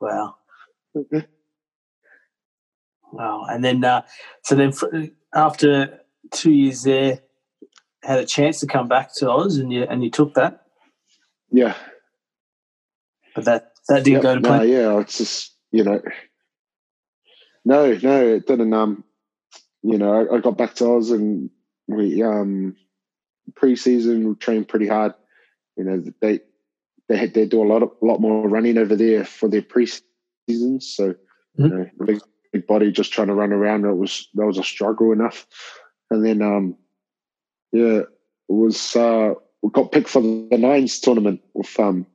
Wow. 0.00 0.36
wow. 3.12 3.46
And 3.48 3.64
then, 3.64 3.82
uh, 3.84 4.02
so 4.42 4.54
then 4.54 4.72
after 5.34 6.00
two 6.30 6.52
years 6.52 6.82
there, 6.82 7.20
had 8.04 8.18
a 8.18 8.26
chance 8.26 8.60
to 8.60 8.66
come 8.66 8.88
back 8.88 9.14
to 9.16 9.30
Oz, 9.30 9.56
and 9.56 9.72
you 9.72 9.84
and 9.84 10.04
you 10.04 10.10
took 10.10 10.34
that. 10.34 10.62
Yeah. 11.50 11.74
But 13.34 13.44
that 13.46 13.72
that 13.88 14.04
didn't 14.04 14.14
yep, 14.14 14.22
go 14.22 14.34
to 14.34 14.40
plan. 14.40 14.58
No, 14.58 14.64
yeah, 14.64 15.00
it's 15.00 15.18
just 15.18 15.54
you 15.72 15.84
know. 15.84 16.00
No, 17.64 17.92
no, 17.94 18.28
it 18.28 18.46
didn't. 18.46 18.72
Um, 18.72 19.04
you 19.82 19.98
know, 19.98 20.12
I, 20.12 20.36
I 20.36 20.40
got 20.40 20.58
back 20.58 20.74
to 20.76 20.86
Oz, 20.86 21.10
and 21.10 21.50
we 21.88 22.22
um 22.22 22.76
preseason 23.52 24.28
we 24.28 24.34
trained 24.34 24.68
pretty 24.68 24.88
hard. 24.88 25.14
You 25.76 25.84
know, 25.84 26.04
they 26.20 26.40
they 27.08 27.16
had, 27.16 27.34
they 27.34 27.46
do 27.46 27.62
a 27.62 27.68
lot 27.68 27.82
of, 27.82 27.90
a 28.02 28.06
lot 28.06 28.20
more 28.20 28.48
running 28.48 28.78
over 28.78 28.96
there 28.96 29.24
for 29.24 29.48
their 29.48 29.62
preseasons. 29.62 30.82
So 30.82 31.14
mm-hmm. 31.58 31.64
you 31.64 31.68
know, 31.68 31.90
big, 32.04 32.20
big 32.52 32.66
body 32.66 32.92
just 32.92 33.12
trying 33.12 33.28
to 33.28 33.34
run 33.34 33.52
around. 33.52 33.84
It 33.84 33.96
was 33.96 34.28
that 34.34 34.46
was 34.46 34.58
a 34.58 34.64
struggle 34.64 35.12
enough. 35.12 35.46
And 36.10 36.24
then 36.24 36.42
um, 36.42 36.76
yeah, 37.74 37.98
it 37.98 38.08
was 38.48 38.94
uh, 38.94 39.34
we 39.62 39.70
got 39.70 39.90
picked 39.90 40.08
for 40.08 40.22
the 40.22 40.56
nines 40.56 41.00
tournament 41.00 41.40
with 41.54 41.78
um 41.80 42.06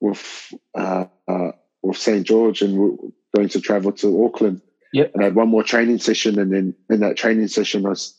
with 0.00 0.54
uh, 0.74 1.04
uh 1.28 1.52
with 1.82 1.98
St 1.98 2.26
George, 2.26 2.62
and 2.62 2.78
we 2.78 2.86
are 2.86 3.12
going 3.36 3.48
to 3.50 3.60
travel 3.60 3.92
to 3.92 4.24
Auckland. 4.24 4.62
Yep. 4.94 5.10
And 5.12 5.22
I 5.22 5.26
had 5.26 5.34
one 5.34 5.48
more 5.48 5.62
training 5.62 5.98
session, 5.98 6.38
and 6.38 6.50
then 6.50 6.74
in 6.88 7.00
that 7.00 7.18
training 7.18 7.48
session, 7.48 7.84
I 7.84 7.90
was 7.90 8.18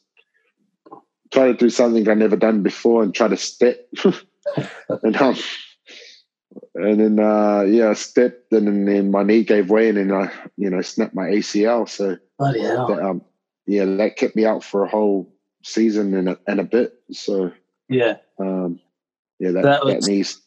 trying 1.34 1.54
to 1.54 1.58
do 1.58 1.72
something 1.72 2.08
I'd 2.08 2.20
never 2.20 2.36
done 2.36 2.62
before 2.62 3.02
and 3.02 3.14
try 3.14 3.28
to 3.28 3.38
step. 3.38 3.90
and 5.04 5.18
um, 5.18 5.36
and 6.76 7.00
then 7.00 7.20
uh, 7.20 7.62
yeah, 7.62 7.90
I 7.90 7.94
stepped, 7.94 8.54
and 8.54 8.88
then 8.88 9.10
my 9.10 9.24
knee 9.24 9.44
gave 9.44 9.72
way, 9.72 9.90
and 9.90 9.98
then 9.98 10.12
I 10.12 10.32
you 10.58 10.70
know 10.70 10.82
snapped 10.82 11.16
my 11.16 11.26
ACL. 11.26 11.90
So 11.90 12.18
Bloody 12.38 12.62
hell. 12.62 12.86
That, 12.86 13.00
um, 13.00 13.24
yeah, 13.66 13.86
that 13.86 14.16
kept 14.16 14.36
me 14.36 14.46
out 14.46 14.64
for 14.64 14.84
a 14.84 14.90
whole 14.90 15.34
season 15.64 16.14
and 16.14 16.30
a, 16.30 16.40
and 16.48 16.60
a 16.60 16.64
bit. 16.64 16.94
So 17.12 17.52
yeah, 17.88 18.18
um, 18.40 18.80
yeah, 19.40 19.52
that 19.52 19.64
that, 19.64 19.86
was, 19.86 20.06
that 20.06 20.12
knees, 20.12 20.42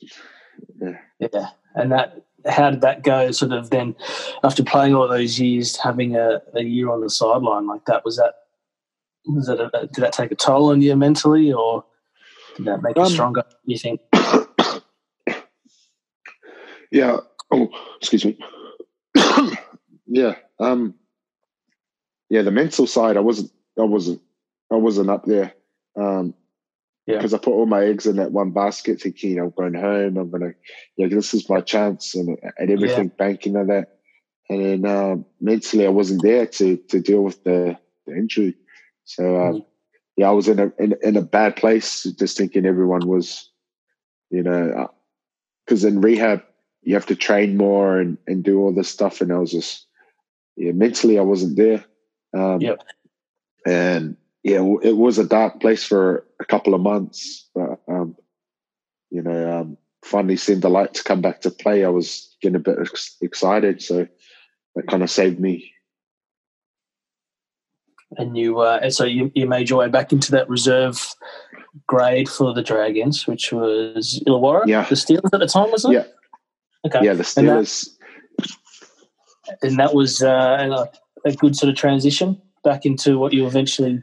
yeah, 0.80 0.98
yeah, 1.18 1.48
and 1.74 1.92
that 1.92 2.24
how 2.46 2.70
did 2.70 2.80
that 2.82 3.02
go? 3.02 3.30
Sort 3.30 3.52
of 3.52 3.70
then 3.70 3.94
after 4.42 4.62
playing 4.62 4.94
all 4.94 5.08
those 5.08 5.38
years, 5.40 5.76
having 5.76 6.16
a, 6.16 6.40
a 6.54 6.62
year 6.62 6.90
on 6.90 7.00
the 7.00 7.10
sideline 7.10 7.66
like 7.66 7.84
that 7.86 8.04
was 8.04 8.16
that 8.16 8.34
was 9.26 9.46
that 9.46 9.60
a, 9.60 9.86
did 9.86 10.02
that 10.02 10.12
take 10.12 10.30
a 10.30 10.34
toll 10.34 10.70
on 10.70 10.82
you 10.82 10.96
mentally, 10.96 11.52
or 11.52 11.84
did 12.56 12.66
that 12.66 12.82
make 12.82 12.96
um, 12.96 13.04
you 13.04 13.10
stronger? 13.10 13.44
You 13.64 13.78
think? 13.78 14.00
yeah. 16.90 17.18
Oh, 17.50 17.68
excuse 17.98 18.24
me. 18.24 18.38
yeah. 20.06 20.34
Um. 20.58 20.94
Yeah, 22.28 22.42
the 22.42 22.50
mental 22.50 22.86
side, 22.86 23.16
I 23.16 23.20
wasn't. 23.20 23.52
I 23.78 23.82
wasn't. 23.82 24.20
I 24.72 24.76
wasn't 24.76 25.10
up 25.10 25.24
there. 25.24 25.54
Um. 25.96 26.34
Yeah. 27.06 27.16
Because 27.16 27.34
I 27.34 27.38
put 27.38 27.52
all 27.52 27.66
my 27.66 27.84
eggs 27.84 28.06
in 28.06 28.14
that 28.16 28.30
one 28.30 28.52
basket, 28.52 29.00
thinking, 29.00 29.36
I'm 29.40 29.50
going 29.50 29.74
home. 29.74 30.16
I'm 30.16 30.30
gonna, 30.30 30.52
yeah, 30.96 31.08
this 31.08 31.34
is 31.34 31.48
my 31.48 31.60
chance, 31.60 32.14
and 32.14 32.38
and 32.56 32.70
everything 32.70 33.06
yeah. 33.06 33.14
banking 33.18 33.56
on 33.56 33.66
that. 33.66 33.98
And 34.48 34.84
then 34.84 34.86
um, 34.86 35.26
mentally, 35.40 35.86
I 35.86 35.90
wasn't 35.90 36.22
there 36.22 36.46
to 36.46 36.76
to 36.76 37.00
deal 37.00 37.22
with 37.22 37.42
the, 37.42 37.76
the 38.06 38.14
injury. 38.14 38.54
So 39.04 39.40
um, 39.40 39.54
mm. 39.54 39.66
yeah, 40.16 40.28
I 40.28 40.32
was 40.32 40.48
in 40.48 40.60
a 40.60 40.72
in, 40.78 40.94
in, 41.02 41.16
a 41.16 41.22
bad 41.22 41.56
place, 41.56 42.04
just 42.04 42.36
thinking 42.36 42.66
everyone 42.66 43.06
was, 43.08 43.50
you 44.30 44.42
know, 44.42 44.88
because 45.64 45.84
uh, 45.84 45.88
in 45.88 46.00
rehab 46.00 46.42
you 46.82 46.94
have 46.94 47.06
to 47.06 47.16
train 47.16 47.56
more 47.56 47.98
and, 47.98 48.18
and 48.26 48.44
do 48.44 48.60
all 48.60 48.72
this 48.72 48.88
stuff, 48.88 49.20
and 49.20 49.32
I 49.32 49.38
was 49.38 49.52
just 49.52 49.86
yeah 50.56 50.72
mentally 50.72 51.18
I 51.18 51.22
wasn't 51.22 51.56
there. 51.56 51.84
Um, 52.34 52.60
yep. 52.60 52.82
And 53.64 54.16
yeah, 54.42 54.62
it 54.82 54.96
was 54.96 55.18
a 55.18 55.26
dark 55.26 55.60
place 55.60 55.84
for 55.84 56.26
a 56.40 56.44
couple 56.44 56.74
of 56.74 56.80
months, 56.80 57.48
but 57.54 57.80
um, 57.88 58.16
you 59.10 59.22
know, 59.22 59.60
um, 59.60 59.76
finally 60.02 60.36
seeing 60.36 60.60
the 60.60 60.70
light 60.70 60.94
to 60.94 61.04
come 61.04 61.20
back 61.20 61.42
to 61.42 61.50
play, 61.50 61.84
I 61.84 61.88
was 61.88 62.34
getting 62.40 62.56
a 62.56 62.60
bit 62.60 62.76
ex- 62.80 63.16
excited. 63.20 63.82
So 63.82 64.08
that 64.74 64.88
kind 64.88 65.02
of 65.02 65.10
saved 65.10 65.38
me 65.38 65.72
and 68.16 68.36
you 68.36 68.60
uh, 68.60 68.90
so 68.90 69.04
you, 69.04 69.30
you 69.34 69.46
made 69.46 69.70
your 69.70 69.78
way 69.80 69.88
back 69.88 70.12
into 70.12 70.30
that 70.32 70.48
reserve 70.48 71.14
grade 71.86 72.28
for 72.28 72.52
the 72.52 72.62
Dragons, 72.62 73.26
which 73.26 73.52
was 73.52 74.22
Illawarra. 74.26 74.66
Yeah, 74.66 74.86
the 74.88 74.94
Steelers 74.94 75.32
at 75.32 75.40
the 75.40 75.46
time, 75.46 75.70
was 75.70 75.84
it? 75.84 75.92
Yeah. 75.92 76.04
Okay. 76.86 77.04
Yeah, 77.04 77.14
the 77.14 77.22
Steelers. 77.22 77.88
And 78.38 78.46
that, 79.48 79.58
and 79.62 79.78
that 79.78 79.94
was 79.94 80.22
uh, 80.22 80.86
a 81.24 81.32
good 81.32 81.56
sort 81.56 81.70
of 81.70 81.76
transition 81.76 82.40
back 82.64 82.84
into 82.84 83.18
what 83.18 83.32
you 83.32 83.46
eventually 83.46 84.02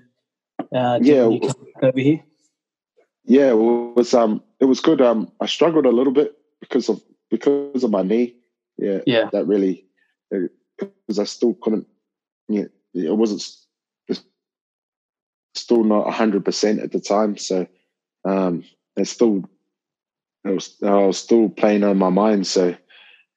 uh, 0.74 1.00
yeah 1.02 1.30
over 1.82 2.00
here. 2.00 2.24
Yeah, 3.26 3.52
it 3.52 3.58
was 3.58 4.14
um 4.14 4.44
it 4.60 4.66
was 4.66 4.80
good. 4.80 5.02
Um, 5.02 5.32
I 5.40 5.46
struggled 5.46 5.86
a 5.86 5.92
little 5.92 6.14
bit 6.14 6.36
because 6.60 6.90
of 6.90 7.02
because 7.30 7.84
of 7.84 7.92
my 7.92 8.02
knee. 8.02 8.36
Yeah, 8.78 9.00
yeah, 9.06 9.30
that 9.32 9.46
really 9.46 9.86
because 10.30 11.20
I 11.20 11.26
still 11.26 11.56
couldn't. 11.62 11.88
Yeah, 12.48 12.66
it 12.94 13.16
wasn't 13.16 13.42
still 15.60 15.84
not 15.84 16.08
100% 16.08 16.84
at 16.84 16.92
the 16.92 17.00
time. 17.00 17.38
So 17.38 17.68
um, 18.26 18.64
it's 18.96 19.12
still, 19.12 19.44
it 20.46 20.50
was, 20.50 20.76
I 20.84 21.06
was 21.06 21.18
still 21.18 21.50
playing 21.50 21.84
on 21.84 21.98
my 21.98 22.10
mind. 22.10 22.48
So 22.48 22.76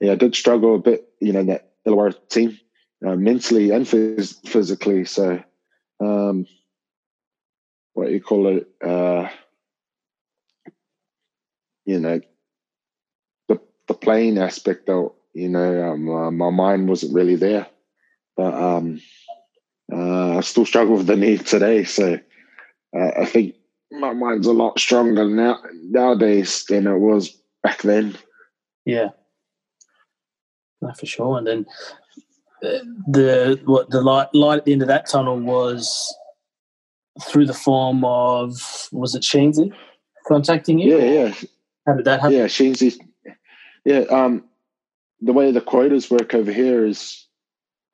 yeah, 0.01 0.13
I 0.13 0.15
did 0.15 0.35
struggle 0.35 0.77
a 0.77 0.79
bit, 0.79 1.09
you 1.21 1.33
know, 1.33 1.45
that 1.45 1.73
Illawarra 1.87 2.15
team 2.29 2.59
uh, 3.07 3.17
mentally 3.17 3.71
and 3.71 3.87
phys- 3.87 4.47
physically. 4.49 5.05
So 5.05 5.43
um, 6.01 6.47
what 7.95 8.11
you 8.11 8.21
call 8.21 8.57
it, 8.57 8.69
uh, 8.85 9.29
you 11.85 11.99
know, 11.99 12.21
the 13.49 13.61
the 13.89 13.95
playing 13.95 14.39
aspect 14.39 14.87
though, 14.87 15.15
you 15.35 15.49
know, 15.49 15.93
um, 15.93 16.09
uh, 16.09 16.31
my 16.31 16.51
mind 16.51 16.89
wasn't 16.89 17.15
really 17.15 17.37
there. 17.37 17.67
But 18.37 18.55
um, 18.55 19.01
uh, 19.93 20.39
I 20.39 20.41
still 20.41 20.65
struggle 20.65 20.97
with 20.97 21.07
the 21.07 21.17
knee 21.17 21.39
today, 21.39 21.85
so 21.85 22.19
uh, 22.97 23.11
I 23.21 23.25
think 23.27 23.57
my 23.91 24.13
mind's 24.13 24.47
a 24.47 24.53
lot 24.53 24.79
stronger 24.79 25.29
now 25.29 25.59
nowadays 25.75 26.65
than 26.69 26.87
it 26.87 26.99
was 26.99 27.37
back 27.63 27.83
then. 27.83 28.17
Yeah, 28.87 29.11
no, 30.81 30.93
for 30.95 31.07
sure. 31.07 31.39
And 31.39 31.47
then 31.47 31.67
uh, 32.65 32.79
the 33.09 33.61
what 33.65 33.91
the 33.91 34.01
light 34.01 34.35
light 34.35 34.59
at 34.59 34.65
the 34.65 34.73
end 34.73 34.83
of 34.83 34.89
that 34.89 35.09
tunnel 35.09 35.39
was 35.39 36.15
through 37.21 37.47
the 37.47 37.55
form 37.55 38.05
of 38.05 38.89
was 38.93 39.15
it 39.15 39.23
Sheensy 39.23 39.73
contacting 40.27 40.79
you? 40.79 40.99
Yeah, 40.99 41.05
yeah. 41.05 41.35
How 41.87 41.95
did 41.95 42.05
that 42.05 42.21
happen? 42.21 42.37
Yeah, 42.37 42.47
Sheensy. 42.47 42.99
Yeah, 43.85 44.01
um, 44.11 44.45
the 45.21 45.33
way 45.33 45.51
the 45.51 45.61
quotas 45.61 46.11
work 46.11 46.35
over 46.35 46.53
here 46.53 46.85
is 46.85 47.27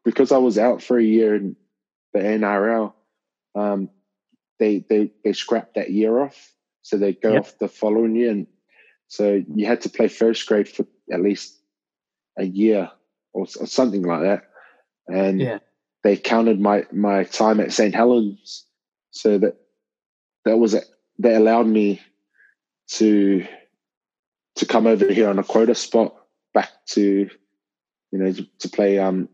because 0.05 0.33
I 0.33 0.39
was 0.39 0.59
out 0.59 0.83
for 0.83 0.99
a 0.99 1.03
year 1.05 1.35
in 1.35 1.57
the 2.13 2.21
NRL, 2.21 2.93
um, 3.55 3.91
they 4.59 4.85
they 4.89 5.11
they 5.25 5.33
scrapped 5.33 5.75
that 5.75 5.91
year 5.91 6.21
off, 6.21 6.53
so 6.83 6.97
they 6.97 7.13
go 7.13 7.33
yep. 7.33 7.41
off 7.41 7.59
the 7.59 7.69
following 7.69 8.17
year, 8.17 8.31
and 8.31 8.47
so 9.09 9.43
you 9.55 9.67
had 9.67 9.83
to 9.83 9.91
play 9.91 10.09
first 10.09 10.47
grade 10.47 10.69
for 10.69 10.87
at 11.13 11.23
least 11.23 11.59
a 12.39 12.45
year 12.45 12.91
or, 13.33 13.47
or 13.61 13.67
something 13.67 14.03
like 14.03 14.23
that, 14.23 14.45
and 15.07 15.41
yeah. 15.41 15.59
they 16.03 16.17
counted 16.17 16.61
my 16.61 16.87
my 16.93 17.25
time 17.25 17.61
at 17.61 17.73
St 17.73 17.95
Helens, 17.95 18.65
so 19.19 19.39
that 19.39 19.57
that 20.45 20.59
was. 20.59 20.77
They 21.21 21.35
allowed 21.35 21.67
me 21.67 22.01
to 22.93 23.45
to 24.57 24.67
come 24.67 24.87
over 24.87 25.11
here 25.11 25.29
on 25.29 25.39
a 25.39 25.45
quota 25.45 25.75
spot 25.75 26.15
back 26.55 26.71
to 26.91 27.29
you 28.13 28.19
know 28.19 28.33
to, 28.33 28.47
to 28.61 28.69
play 28.69 28.99
um 28.99 29.29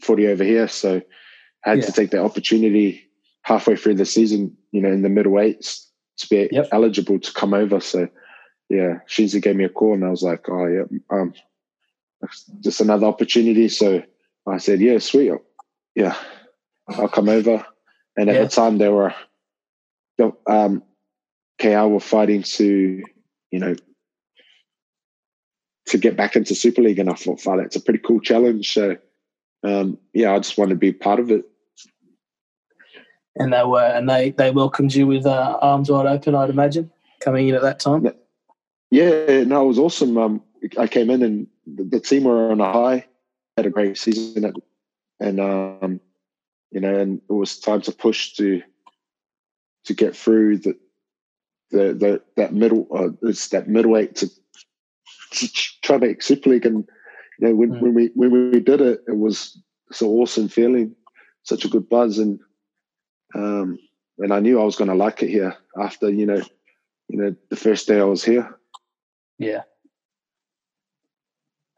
footy 0.00 0.28
over 0.28 0.44
here. 0.44 0.68
So 0.68 1.02
I 1.64 1.70
had 1.70 1.78
yeah. 1.78 1.86
to 1.86 1.92
take 1.92 2.10
that 2.10 2.22
opportunity 2.22 3.10
halfway 3.42 3.76
through 3.76 3.94
the 3.94 4.06
season, 4.06 4.56
you 4.70 4.80
know, 4.80 4.92
in 4.92 5.02
the 5.02 5.08
middle 5.08 5.40
eights 5.40 5.90
to 6.18 6.28
be 6.28 6.48
yep. 6.52 6.68
eligible 6.70 7.18
to 7.18 7.32
come 7.32 7.52
over. 7.52 7.80
So 7.80 8.08
yeah, 8.68 9.00
Sheensy 9.08 9.42
gave 9.42 9.56
me 9.56 9.64
a 9.64 9.68
call 9.68 9.94
and 9.94 10.04
I 10.04 10.10
was 10.10 10.22
like, 10.22 10.48
oh 10.48 10.66
yeah, 10.66 10.98
um, 11.10 11.34
just 12.60 12.80
another 12.80 13.06
opportunity. 13.06 13.68
So 13.68 14.02
I 14.46 14.58
said, 14.58 14.80
yeah, 14.80 14.98
sweet, 14.98 15.32
yeah, 15.94 16.16
I'll 16.88 17.08
come 17.08 17.28
over. 17.28 17.66
And 18.16 18.28
at 18.28 18.36
yeah. 18.36 18.42
the 18.44 18.48
time, 18.48 18.78
they 18.78 18.88
were, 18.88 19.14
um, 20.46 20.82
KR 21.60 21.86
were 21.86 22.00
fighting 22.00 22.42
to, 22.42 23.02
you 23.50 23.58
know, 23.58 23.74
to 25.86 25.98
get 25.98 26.16
back 26.16 26.36
into 26.36 26.54
Super 26.54 26.82
League, 26.82 26.98
and 26.98 27.10
I 27.10 27.14
thought, 27.14 27.44
"Wow, 27.44 27.56
that's 27.56 27.76
a 27.76 27.80
pretty 27.80 28.00
cool 28.00 28.20
challenge." 28.20 28.72
So, 28.72 28.96
um, 29.62 29.98
yeah, 30.12 30.32
I 30.32 30.38
just 30.38 30.56
want 30.56 30.70
to 30.70 30.76
be 30.76 30.92
part 30.92 31.20
of 31.20 31.30
it. 31.30 31.44
And 33.36 33.52
they 33.52 33.64
were, 33.64 33.82
and 33.82 34.08
they 34.08 34.30
they 34.30 34.50
welcomed 34.50 34.94
you 34.94 35.06
with 35.06 35.26
uh, 35.26 35.58
arms 35.60 35.90
wide 35.90 36.06
open, 36.06 36.34
I'd 36.34 36.50
imagine, 36.50 36.90
coming 37.20 37.48
in 37.48 37.54
at 37.54 37.62
that 37.62 37.80
time. 37.80 38.08
Yeah, 38.90 39.44
no, 39.44 39.64
it 39.64 39.68
was 39.68 39.78
awesome. 39.78 40.16
Um, 40.16 40.42
I 40.78 40.86
came 40.86 41.10
in 41.10 41.22
and 41.22 41.46
the, 41.66 41.84
the, 41.84 42.00
team 42.00 42.24
were 42.24 42.52
on 42.52 42.60
a 42.60 42.72
high, 42.72 43.06
had 43.56 43.66
a 43.66 43.70
great 43.70 43.98
season, 43.98 44.52
and 45.20 45.40
um, 45.40 46.00
you 46.74 46.80
know, 46.80 46.98
and 46.98 47.22
it 47.30 47.32
was 47.32 47.58
time 47.58 47.80
to 47.82 47.92
push 47.92 48.32
to 48.34 48.60
to 49.84 49.94
get 49.94 50.16
through 50.16 50.58
the 50.58 50.76
the, 51.70 51.94
the 51.94 52.22
that 52.36 52.52
middle 52.52 52.88
uh, 52.94 53.28
it's 53.28 53.48
that 53.48 53.68
middle 53.68 53.96
eight 53.96 54.16
to, 54.16 54.28
to 55.30 55.48
try 55.82 55.98
to 55.98 56.06
make 56.06 56.20
Super 56.20 56.50
League. 56.50 56.66
And 56.66 56.86
you 57.38 57.48
know, 57.48 57.54
when, 57.54 57.70
mm. 57.70 57.80
when 57.80 57.94
we 57.94 58.10
when 58.14 58.50
we 58.50 58.60
did 58.60 58.80
it, 58.80 59.00
it 59.06 59.16
was 59.16 59.56
so 59.92 60.10
awesome 60.10 60.48
feeling, 60.48 60.96
such 61.44 61.64
a 61.64 61.68
good 61.68 61.88
buzz, 61.88 62.18
and 62.18 62.40
um, 63.36 63.78
and 64.18 64.34
I 64.34 64.40
knew 64.40 64.60
I 64.60 64.64
was 64.64 64.76
going 64.76 64.90
to 64.90 64.96
like 64.96 65.22
it 65.22 65.30
here 65.30 65.56
after 65.80 66.10
you 66.10 66.26
know, 66.26 66.42
you 67.08 67.22
know, 67.22 67.36
the 67.50 67.56
first 67.56 67.86
day 67.86 68.00
I 68.00 68.04
was 68.04 68.24
here. 68.24 68.58
Yeah. 69.38 69.62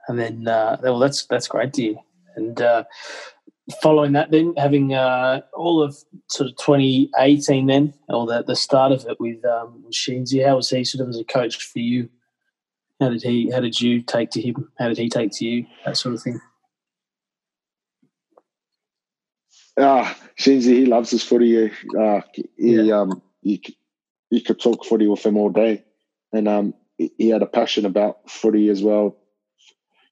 And 0.09 0.19
then, 0.19 0.49
uh, 0.49 0.79
well, 0.83 1.01
that's 1.01 1.27
that's 1.27 1.49
great 1.49 1.75
to 1.75 1.83
you. 1.83 1.99
And 2.37 2.61
uh, 2.63 2.85
following 3.83 4.13
that, 4.13 4.31
then 4.31 4.55
having 4.57 4.95
uh, 4.95 5.41
all 5.55 5.83
of 5.83 5.97
sort 6.29 6.51
of 6.51 6.57
2018, 6.57 7.67
then 7.67 7.95
or 8.09 8.27
the, 8.27 8.45
the 8.45 8.57
start 8.57 8.93
of 8.93 9.05
it 9.07 9.19
with 9.21 9.45
um, 9.45 9.85
Sheensy, 9.91 10.47
how 10.47 10.57
was 10.57 10.71
he 10.71 10.85
sort 10.85 11.03
of 11.03 11.09
as 11.09 11.19
a 11.19 11.25
coach 11.25 11.63
for 11.63 11.81
you? 11.81 12.09
How 13.01 13.11
did 13.11 13.23
he? 13.23 13.51
How 13.51 13.61
did 13.61 13.81
you 13.81 14.03
take 14.03 14.31
to 14.31 14.41
him? 14.41 14.71
How 14.79 14.89
did 14.89 14.99
he 14.99 15.09
take 15.09 15.31
to 15.33 15.45
you? 15.45 15.67
That 15.85 15.97
sort 15.97 16.15
of 16.15 16.23
thing. 16.23 16.41
Ah, 19.79 20.17
Sheensy, 20.41 20.73
he 20.73 20.87
loves 20.87 21.11
his 21.11 21.23
footy. 21.23 21.71
Uh, 21.99 22.21
he, 22.33 22.47
yeah. 22.57 23.01
um, 23.01 23.21
you, 23.43 23.59
you 24.31 24.41
could 24.41 24.59
talk 24.59 24.87
footy 24.87 25.07
with 25.07 25.27
him 25.27 25.37
all 25.37 25.51
day, 25.51 25.85
and 26.33 26.49
um, 26.49 26.75
he 26.97 27.29
had 27.29 27.43
a 27.43 27.47
passion 27.47 27.85
about 27.85 28.31
footy 28.31 28.71
as 28.71 28.83
well. 28.83 29.19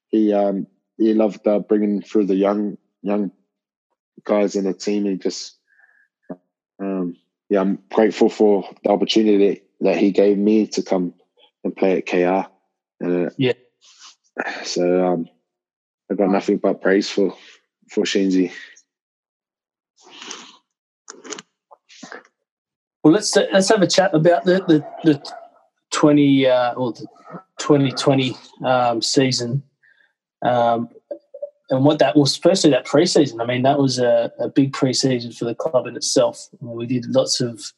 He 0.08 0.34
um, 0.34 0.66
he 0.98 1.14
loved 1.14 1.46
uh, 1.46 1.60
bringing 1.60 2.02
through 2.02 2.26
the 2.26 2.36
young 2.36 2.76
young 3.02 3.30
guys 4.24 4.56
in 4.56 4.64
the 4.64 4.74
team. 4.74 5.06
and 5.06 5.20
just 5.20 5.56
um, 6.80 7.16
yeah, 7.48 7.60
I'm 7.60 7.78
grateful 7.92 8.28
for 8.28 8.68
the 8.82 8.90
opportunity 8.90 9.62
that 9.80 9.96
he 9.96 10.10
gave 10.10 10.38
me 10.38 10.66
to 10.68 10.82
come 10.82 11.14
and 11.62 11.76
play 11.76 11.98
at 11.98 12.06
KR. 12.06 12.48
Uh, 13.04 13.30
yeah. 13.36 13.52
So 14.64 15.06
um, 15.06 15.28
I've 16.10 16.18
got 16.18 16.30
nothing 16.30 16.58
but 16.58 16.82
praise 16.82 17.08
for 17.08 17.34
for 17.88 18.04
Sheensy. 18.04 18.52
Well, 23.02 23.12
let's 23.12 23.36
let's 23.36 23.68
have 23.68 23.82
a 23.82 23.86
chat 23.86 24.14
about 24.14 24.44
the 24.44 24.64
the, 24.66 24.86
the 25.04 25.32
twenty 25.90 26.46
uh, 26.46 26.72
or 26.74 26.92
the 26.92 27.06
twenty 27.58 27.92
twenty 27.92 28.36
um, 28.64 29.02
season, 29.02 29.62
um, 30.42 30.88
and 31.70 31.84
what 31.84 31.98
that 31.98 32.16
was. 32.16 32.30
Especially 32.30 32.70
that 32.70 32.86
preseason. 32.86 33.40
I 33.40 33.46
mean, 33.46 33.62
that 33.62 33.78
was 33.78 33.98
a, 33.98 34.32
a 34.38 34.48
big 34.48 34.72
preseason 34.72 35.36
for 35.36 35.44
the 35.44 35.54
club 35.54 35.86
in 35.86 35.96
itself. 35.96 36.48
I 36.60 36.64
mean, 36.64 36.76
we 36.76 36.86
did 36.86 37.06
lots 37.06 37.40
of 37.40 37.72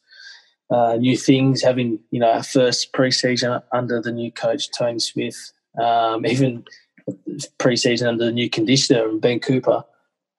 uh, 0.69 0.97
new 0.97 1.17
things, 1.17 1.61
having 1.61 1.99
you 2.11 2.19
know 2.19 2.31
our 2.31 2.43
first 2.43 2.93
preseason 2.93 3.61
under 3.71 4.01
the 4.01 4.11
new 4.11 4.31
coach 4.31 4.69
Tony 4.71 4.99
Smith, 4.99 5.51
um, 5.81 6.25
even 6.25 6.65
preseason 7.59 8.07
under 8.07 8.25
the 8.25 8.31
new 8.31 8.49
conditioner 8.49 9.07
and 9.07 9.21
Ben 9.21 9.39
Cooper. 9.39 9.83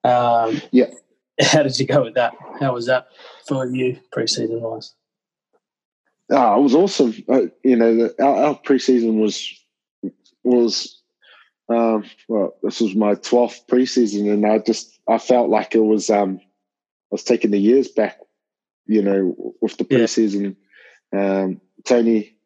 Um, 0.05 0.61
yeah, 0.71 0.91
how 1.41 1.63
did 1.63 1.79
you 1.79 1.87
go 1.87 2.03
with 2.05 2.15
that? 2.15 2.35
How 2.61 2.75
was 2.75 2.87
that 2.87 3.09
for 3.47 3.67
you 3.67 3.99
preseason 4.15 4.61
wise? 4.61 4.95
Oh, 6.31 6.59
it 6.59 6.63
was 6.63 6.75
awesome. 6.75 7.15
Uh, 7.27 7.47
you 7.65 7.77
know, 7.77 7.95
the, 7.95 8.23
our, 8.23 8.37
our 8.45 8.61
preseason 8.61 9.19
was 9.21 9.51
was 10.45 10.98
um, 11.69 12.05
well, 12.29 12.55
this 12.63 12.81
was 12.81 12.95
my 12.95 13.15
twelfth 13.15 13.67
preseason, 13.67 14.33
and 14.33 14.47
I 14.47 14.59
just 14.59 14.99
I 15.09 15.19
felt 15.19 15.51
like 15.51 15.75
it 15.75 15.81
was 15.81 16.11
um, 16.11 16.41
I 16.41 17.11
was 17.11 17.25
taking 17.25 17.51
the 17.51 17.59
years 17.59 17.89
back. 17.89 18.19
You 18.87 19.03
know, 19.03 19.55
with 19.61 19.77
the 19.77 19.85
preseason, 19.85 20.57
yeah. 21.13 21.43
um, 21.43 21.61
Tony 21.85 22.37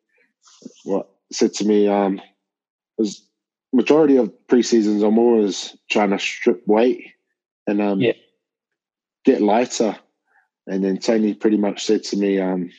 what 0.85 1.09
said 1.31 1.55
to 1.55 1.65
me 1.65 1.89
um, 1.89 2.21
was 2.99 3.25
majority 3.73 4.17
of 4.17 4.33
preseasons 4.49 5.07
I'm 5.07 5.19
always 5.19 5.77
trying 5.89 6.11
to 6.11 6.19
strip 6.19 6.67
weight 6.67 7.13
and 7.67 7.81
um, 7.81 8.01
yeah 8.01 8.13
get 9.25 9.41
lighter. 9.41 9.97
And 10.67 10.85
then 10.85 10.99
Tony 10.99 11.35
pretty 11.35 11.57
much 11.57 11.85
said 11.85 12.05
to 12.05 12.17
me, 12.17 12.41
um, 12.41 12.71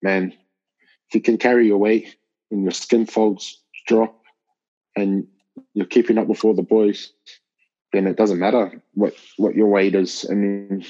man, 0.00 0.32
if 1.08 1.14
you 1.14 1.20
can 1.20 1.38
carry 1.38 1.66
your 1.66 1.78
weight 1.78 2.16
and 2.50 2.62
your 2.62 2.72
skin 2.72 3.06
folds 3.06 3.60
drop 3.86 4.20
and 4.96 5.26
you're 5.74 5.86
keeping 5.86 6.18
up 6.18 6.26
with 6.26 6.44
all 6.44 6.54
the 6.54 6.62
boys, 6.62 7.12
then 7.92 8.06
it 8.06 8.16
doesn't 8.16 8.38
matter 8.38 8.82
what, 8.94 9.14
what 9.36 9.54
your 9.54 9.68
weight 9.68 9.94
is. 9.94 10.28
Mean, 10.28 10.84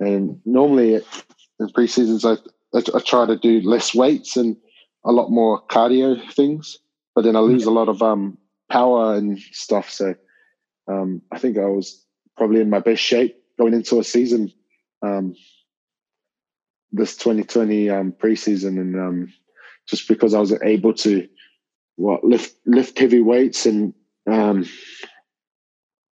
and 0.00 0.40
normally 0.44 0.94
in 0.94 1.68
pre-seasons, 1.74 2.24
I, 2.24 2.34
I, 2.74 2.82
I 2.94 3.00
try 3.00 3.26
to 3.26 3.36
do 3.36 3.60
less 3.60 3.94
weights 3.94 4.36
and 4.36 4.56
a 5.04 5.12
lot 5.12 5.30
more 5.30 5.62
cardio 5.66 6.30
things, 6.32 6.78
but 7.14 7.22
then 7.24 7.36
I 7.36 7.40
lose 7.40 7.64
a 7.64 7.70
lot 7.70 7.88
of 7.88 8.02
um, 8.02 8.38
power 8.70 9.14
and 9.14 9.38
stuff. 9.38 9.90
So 9.90 10.14
um, 10.88 11.22
I 11.32 11.38
think 11.38 11.58
I 11.58 11.66
was 11.66 12.04
probably 12.36 12.60
in 12.60 12.70
my 12.70 12.80
best 12.80 13.02
shape 13.02 13.36
going 13.58 13.74
into 13.74 13.98
a 13.98 14.04
season, 14.04 14.52
um, 15.02 15.34
this 16.92 17.16
2020 17.16 17.90
um, 17.90 18.12
preseason, 18.12 18.80
and 18.80 18.96
um, 18.96 19.32
just 19.88 20.08
because 20.08 20.34
I 20.34 20.40
was 20.40 20.52
able 20.62 20.94
to 20.94 21.28
what 21.96 22.24
lift 22.24 22.56
lift 22.66 22.98
heavy 22.98 23.20
weights 23.20 23.66
and 23.66 23.94
um, 24.30 24.68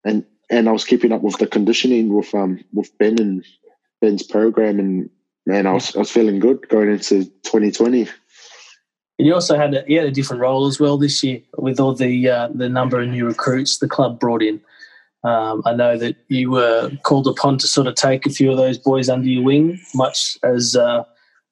and 0.04 0.24
and 0.50 0.68
I 0.68 0.72
was 0.72 0.84
keeping 0.84 1.12
up 1.12 1.22
with 1.22 1.38
the 1.38 1.46
conditioning 1.46 2.14
with 2.14 2.34
um 2.34 2.64
with 2.72 2.96
Ben 2.98 3.20
and 3.20 3.44
Ben's 4.00 4.22
program, 4.22 4.78
and 4.78 5.10
man, 5.46 5.66
I 5.66 5.72
was 5.72 5.94
I 5.96 6.00
was 6.00 6.10
feeling 6.10 6.38
good 6.38 6.68
going 6.68 6.90
into 6.90 7.24
2020. 7.24 8.08
And 9.18 9.26
you 9.26 9.32
also 9.32 9.56
had 9.56 9.74
a, 9.74 9.84
you 9.86 9.98
had 9.98 10.06
a 10.06 10.12
different 10.12 10.42
role 10.42 10.66
as 10.66 10.78
well 10.78 10.98
this 10.98 11.22
year 11.22 11.40
with 11.56 11.80
all 11.80 11.94
the 11.94 12.28
uh, 12.28 12.48
the 12.54 12.68
number 12.68 13.00
of 13.00 13.08
new 13.08 13.26
recruits 13.26 13.78
the 13.78 13.88
club 13.88 14.20
brought 14.20 14.42
in. 14.42 14.60
Um, 15.24 15.62
I 15.64 15.74
know 15.74 15.98
that 15.98 16.16
you 16.28 16.50
were 16.50 16.90
called 17.02 17.26
upon 17.26 17.58
to 17.58 17.66
sort 17.66 17.88
of 17.88 17.94
take 17.96 18.26
a 18.26 18.30
few 18.30 18.50
of 18.50 18.58
those 18.58 18.78
boys 18.78 19.08
under 19.08 19.26
your 19.26 19.42
wing, 19.42 19.80
much 19.94 20.38
as 20.44 20.76
uh, 20.76 21.02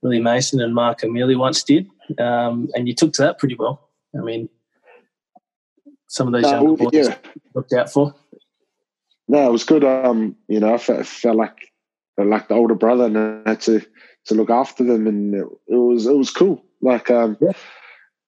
Willie 0.02 0.20
Mason 0.20 0.60
and 0.60 0.74
Mark 0.74 1.02
O'Meley 1.02 1.34
once 1.34 1.64
did, 1.64 1.88
um, 2.18 2.68
and 2.74 2.86
you 2.86 2.94
took 2.94 3.12
to 3.14 3.22
that 3.22 3.38
pretty 3.38 3.56
well. 3.56 3.83
I 4.16 4.22
mean, 4.22 4.48
some 6.08 6.28
of 6.28 6.32
those 6.32 6.50
young 6.50 6.64
younger 6.64 6.84
boys 6.84 7.08
yeah. 7.08 7.16
looked 7.54 7.72
out 7.72 7.90
for. 7.90 8.14
No, 9.26 9.48
it 9.48 9.52
was 9.52 9.64
good. 9.64 9.84
Um, 9.84 10.36
you 10.48 10.60
know, 10.60 10.74
I 10.74 10.78
felt, 10.78 11.06
felt 11.06 11.36
like 11.36 11.72
like 12.16 12.48
the 12.48 12.54
older 12.54 12.74
brother, 12.74 13.06
and 13.06 13.18
I 13.18 13.50
had 13.50 13.60
to 13.62 13.80
to 14.26 14.34
look 14.34 14.50
after 14.50 14.84
them, 14.84 15.06
and 15.06 15.34
it, 15.34 15.46
it 15.68 15.76
was 15.76 16.06
it 16.06 16.16
was 16.16 16.30
cool. 16.30 16.64
Like, 16.80 17.10
um, 17.10 17.36
yeah. 17.40 17.52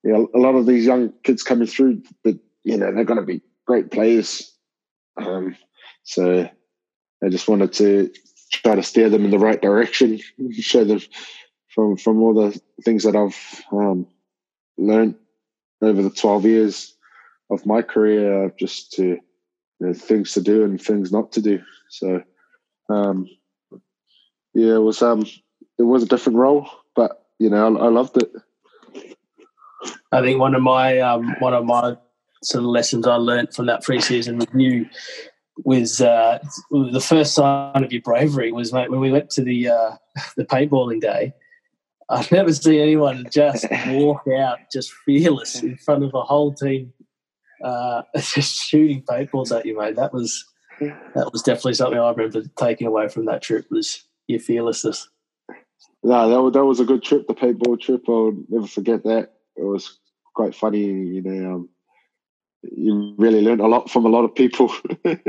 you 0.03 0.11
know, 0.11 0.29
a 0.35 0.39
lot 0.39 0.55
of 0.55 0.65
these 0.65 0.85
young 0.85 1.13
kids 1.23 1.43
coming 1.43 1.67
through, 1.67 2.01
but 2.23 2.35
you 2.63 2.77
know, 2.77 2.91
they're 2.93 3.05
going 3.05 3.19
to 3.19 3.25
be 3.25 3.41
great 3.65 3.91
players 3.91 4.57
um, 5.17 5.55
so 6.03 6.49
I 7.23 7.29
just 7.29 7.47
wanted 7.47 7.73
to 7.73 8.11
try 8.51 8.75
to 8.75 8.83
steer 8.83 9.09
them 9.09 9.25
in 9.25 9.31
the 9.31 9.39
right 9.39 9.61
direction, 9.61 10.19
show 10.51 10.83
them 10.83 11.01
from 11.73 11.97
from 11.97 12.21
all 12.21 12.33
the 12.33 12.59
things 12.83 13.03
that 13.03 13.15
I've 13.15 13.63
um, 13.71 14.07
learned 14.77 15.15
over 15.81 16.01
the 16.01 16.09
twelve 16.09 16.45
years 16.45 16.95
of 17.49 17.65
my 17.65 17.81
career, 17.81 18.53
just 18.59 18.91
to 18.93 19.03
you 19.03 19.21
know, 19.79 19.93
things 19.93 20.33
to 20.33 20.41
do 20.41 20.63
and 20.63 20.81
things 20.81 21.11
not 21.11 21.31
to 21.33 21.41
do. 21.41 21.61
So 21.89 22.21
um, 22.89 23.27
yeah, 24.53 24.75
it 24.75 24.81
was 24.81 25.01
um, 25.01 25.25
it 25.77 25.83
was 25.83 26.03
a 26.03 26.07
different 26.07 26.37
role, 26.37 26.69
but 26.95 27.25
you 27.39 27.49
know 27.49 27.77
I, 27.77 27.85
I 27.85 27.89
loved 27.89 28.17
it. 28.17 28.31
I 30.11 30.21
think 30.21 30.39
one 30.39 30.55
of 30.55 30.61
my 30.61 30.99
um, 30.99 31.35
one 31.39 31.53
of 31.53 31.65
my 31.65 31.97
sort 32.43 32.63
of 32.63 32.69
lessons 32.69 33.07
I 33.07 33.15
learned 33.15 33.53
from 33.53 33.65
that 33.67 33.83
preseason 33.83 34.39
with 34.39 34.49
you 34.53 34.87
was 35.65 36.01
uh, 36.01 36.39
the 36.71 37.01
first 37.01 37.33
sign 37.33 37.83
of 37.83 37.91
your 37.91 38.01
bravery 38.01 38.51
was 38.51 38.71
mate, 38.71 38.91
when 38.91 38.99
we 38.99 39.11
went 39.11 39.29
to 39.31 39.43
the 39.43 39.69
uh, 39.69 39.91
the 40.37 40.45
paintballing 40.45 41.01
day. 41.01 41.33
I've 42.09 42.31
never 42.31 42.53
seen 42.53 42.79
anyone 42.79 43.27
just 43.31 43.65
walk 43.87 44.23
out 44.39 44.59
just 44.71 44.93
fearless 45.05 45.61
in 45.61 45.77
front 45.77 46.03
of 46.03 46.13
a 46.13 46.21
whole 46.21 46.53
team 46.53 46.93
uh, 47.63 48.03
just 48.15 48.63
shooting 48.63 49.03
paintballs 49.03 49.57
at 49.57 49.65
you, 49.65 49.77
mate. 49.77 49.95
That 49.95 50.13
was 50.13 50.45
that 50.79 51.31
was 51.31 51.41
definitely 51.41 51.73
something 51.73 51.99
I 51.99 52.11
remember 52.11 52.43
taking 52.57 52.87
away 52.87 53.07
from 53.07 53.25
that 53.25 53.41
trip 53.41 53.65
was 53.71 54.03
your 54.27 54.39
fearlessness. 54.39 55.09
No, 56.03 56.29
that 56.29 56.41
was, 56.41 56.53
that 56.53 56.65
was 56.65 56.79
a 56.79 56.85
good 56.85 57.03
trip, 57.03 57.27
the 57.27 57.33
paintball 57.33 57.81
trip. 57.81 58.03
I'll 58.07 58.33
never 58.49 58.67
forget 58.67 59.03
that. 59.03 59.33
It 59.55 59.63
was 59.63 59.97
quite 60.35 60.53
funny, 60.53 60.85
you 60.85 61.21
know. 61.23 61.55
Um, 61.55 61.69
you 62.63 63.15
really 63.17 63.41
learned 63.41 63.61
a 63.61 63.67
lot 63.67 63.89
from 63.89 64.05
a 64.05 64.09
lot 64.09 64.25
of 64.25 64.35
people 64.35 64.71
um, 65.05 65.19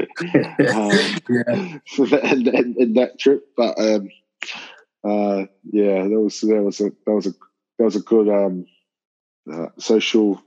yeah. 1.28 1.80
in, 1.98 2.48
in, 2.48 2.74
in, 2.78 2.92
that 2.94 3.16
trip. 3.18 3.44
But 3.56 3.78
um, 3.78 4.08
uh, 5.08 5.46
yeah, 5.70 6.02
that 6.02 6.20
was 6.20 6.40
that 6.40 6.62
was 6.62 6.80
a 6.80 6.90
that 7.06 7.14
was 7.14 7.26
a 7.26 7.32
that 7.78 7.84
was 7.84 7.96
a 7.96 8.00
good 8.00 8.28
um, 8.28 8.66
uh, 9.52 9.68
social 9.78 10.42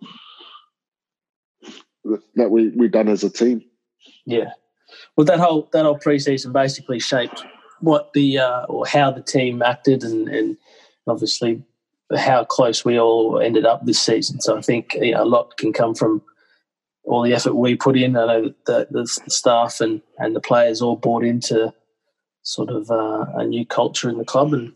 that 2.36 2.52
we 2.52 2.70
we 2.70 2.88
done 2.88 3.08
as 3.08 3.24
a 3.24 3.30
team. 3.30 3.64
Yeah, 4.26 4.52
well, 5.16 5.26
that 5.26 5.40
whole 5.40 5.70
that 5.74 5.86
whole 5.86 6.00
preseason 6.00 6.54
basically 6.54 7.00
shaped 7.00 7.44
what 7.80 8.14
the 8.14 8.40
uh, 8.40 8.66
or 8.66 8.86
how 8.86 9.12
the 9.12 9.22
team 9.22 9.62
acted, 9.62 10.04
and, 10.04 10.28
and 10.28 10.58
obviously 11.08 11.64
how 12.18 12.44
close 12.44 12.84
we 12.84 13.00
all 13.00 13.40
ended 13.40 13.66
up 13.66 13.86
this 13.86 14.00
season. 14.00 14.42
So 14.42 14.58
I 14.58 14.62
think 14.62 14.94
you 14.96 15.14
know, 15.14 15.24
a 15.24 15.26
lot 15.26 15.58
can 15.58 15.74
come 15.74 15.96
from 15.96 16.22
all 17.04 17.24
the 17.24 17.34
effort 17.34 17.56
we 17.56 17.76
put 17.76 17.98
in. 17.98 18.16
I 18.16 18.26
know 18.26 18.54
that 18.68 18.92
the, 18.92 19.22
the 19.24 19.32
staff 19.32 19.82
and, 19.82 20.02
and 20.18 20.36
the 20.36 20.42
players 20.42 20.82
all 20.82 20.96
bought 20.96 21.24
into 21.24 21.74
sort 22.44 22.70
of 22.70 22.90
uh, 22.90 23.26
a 23.36 23.46
new 23.46 23.66
culture 23.66 24.10
in 24.10 24.18
the 24.18 24.26
club, 24.26 24.54
and 24.54 24.74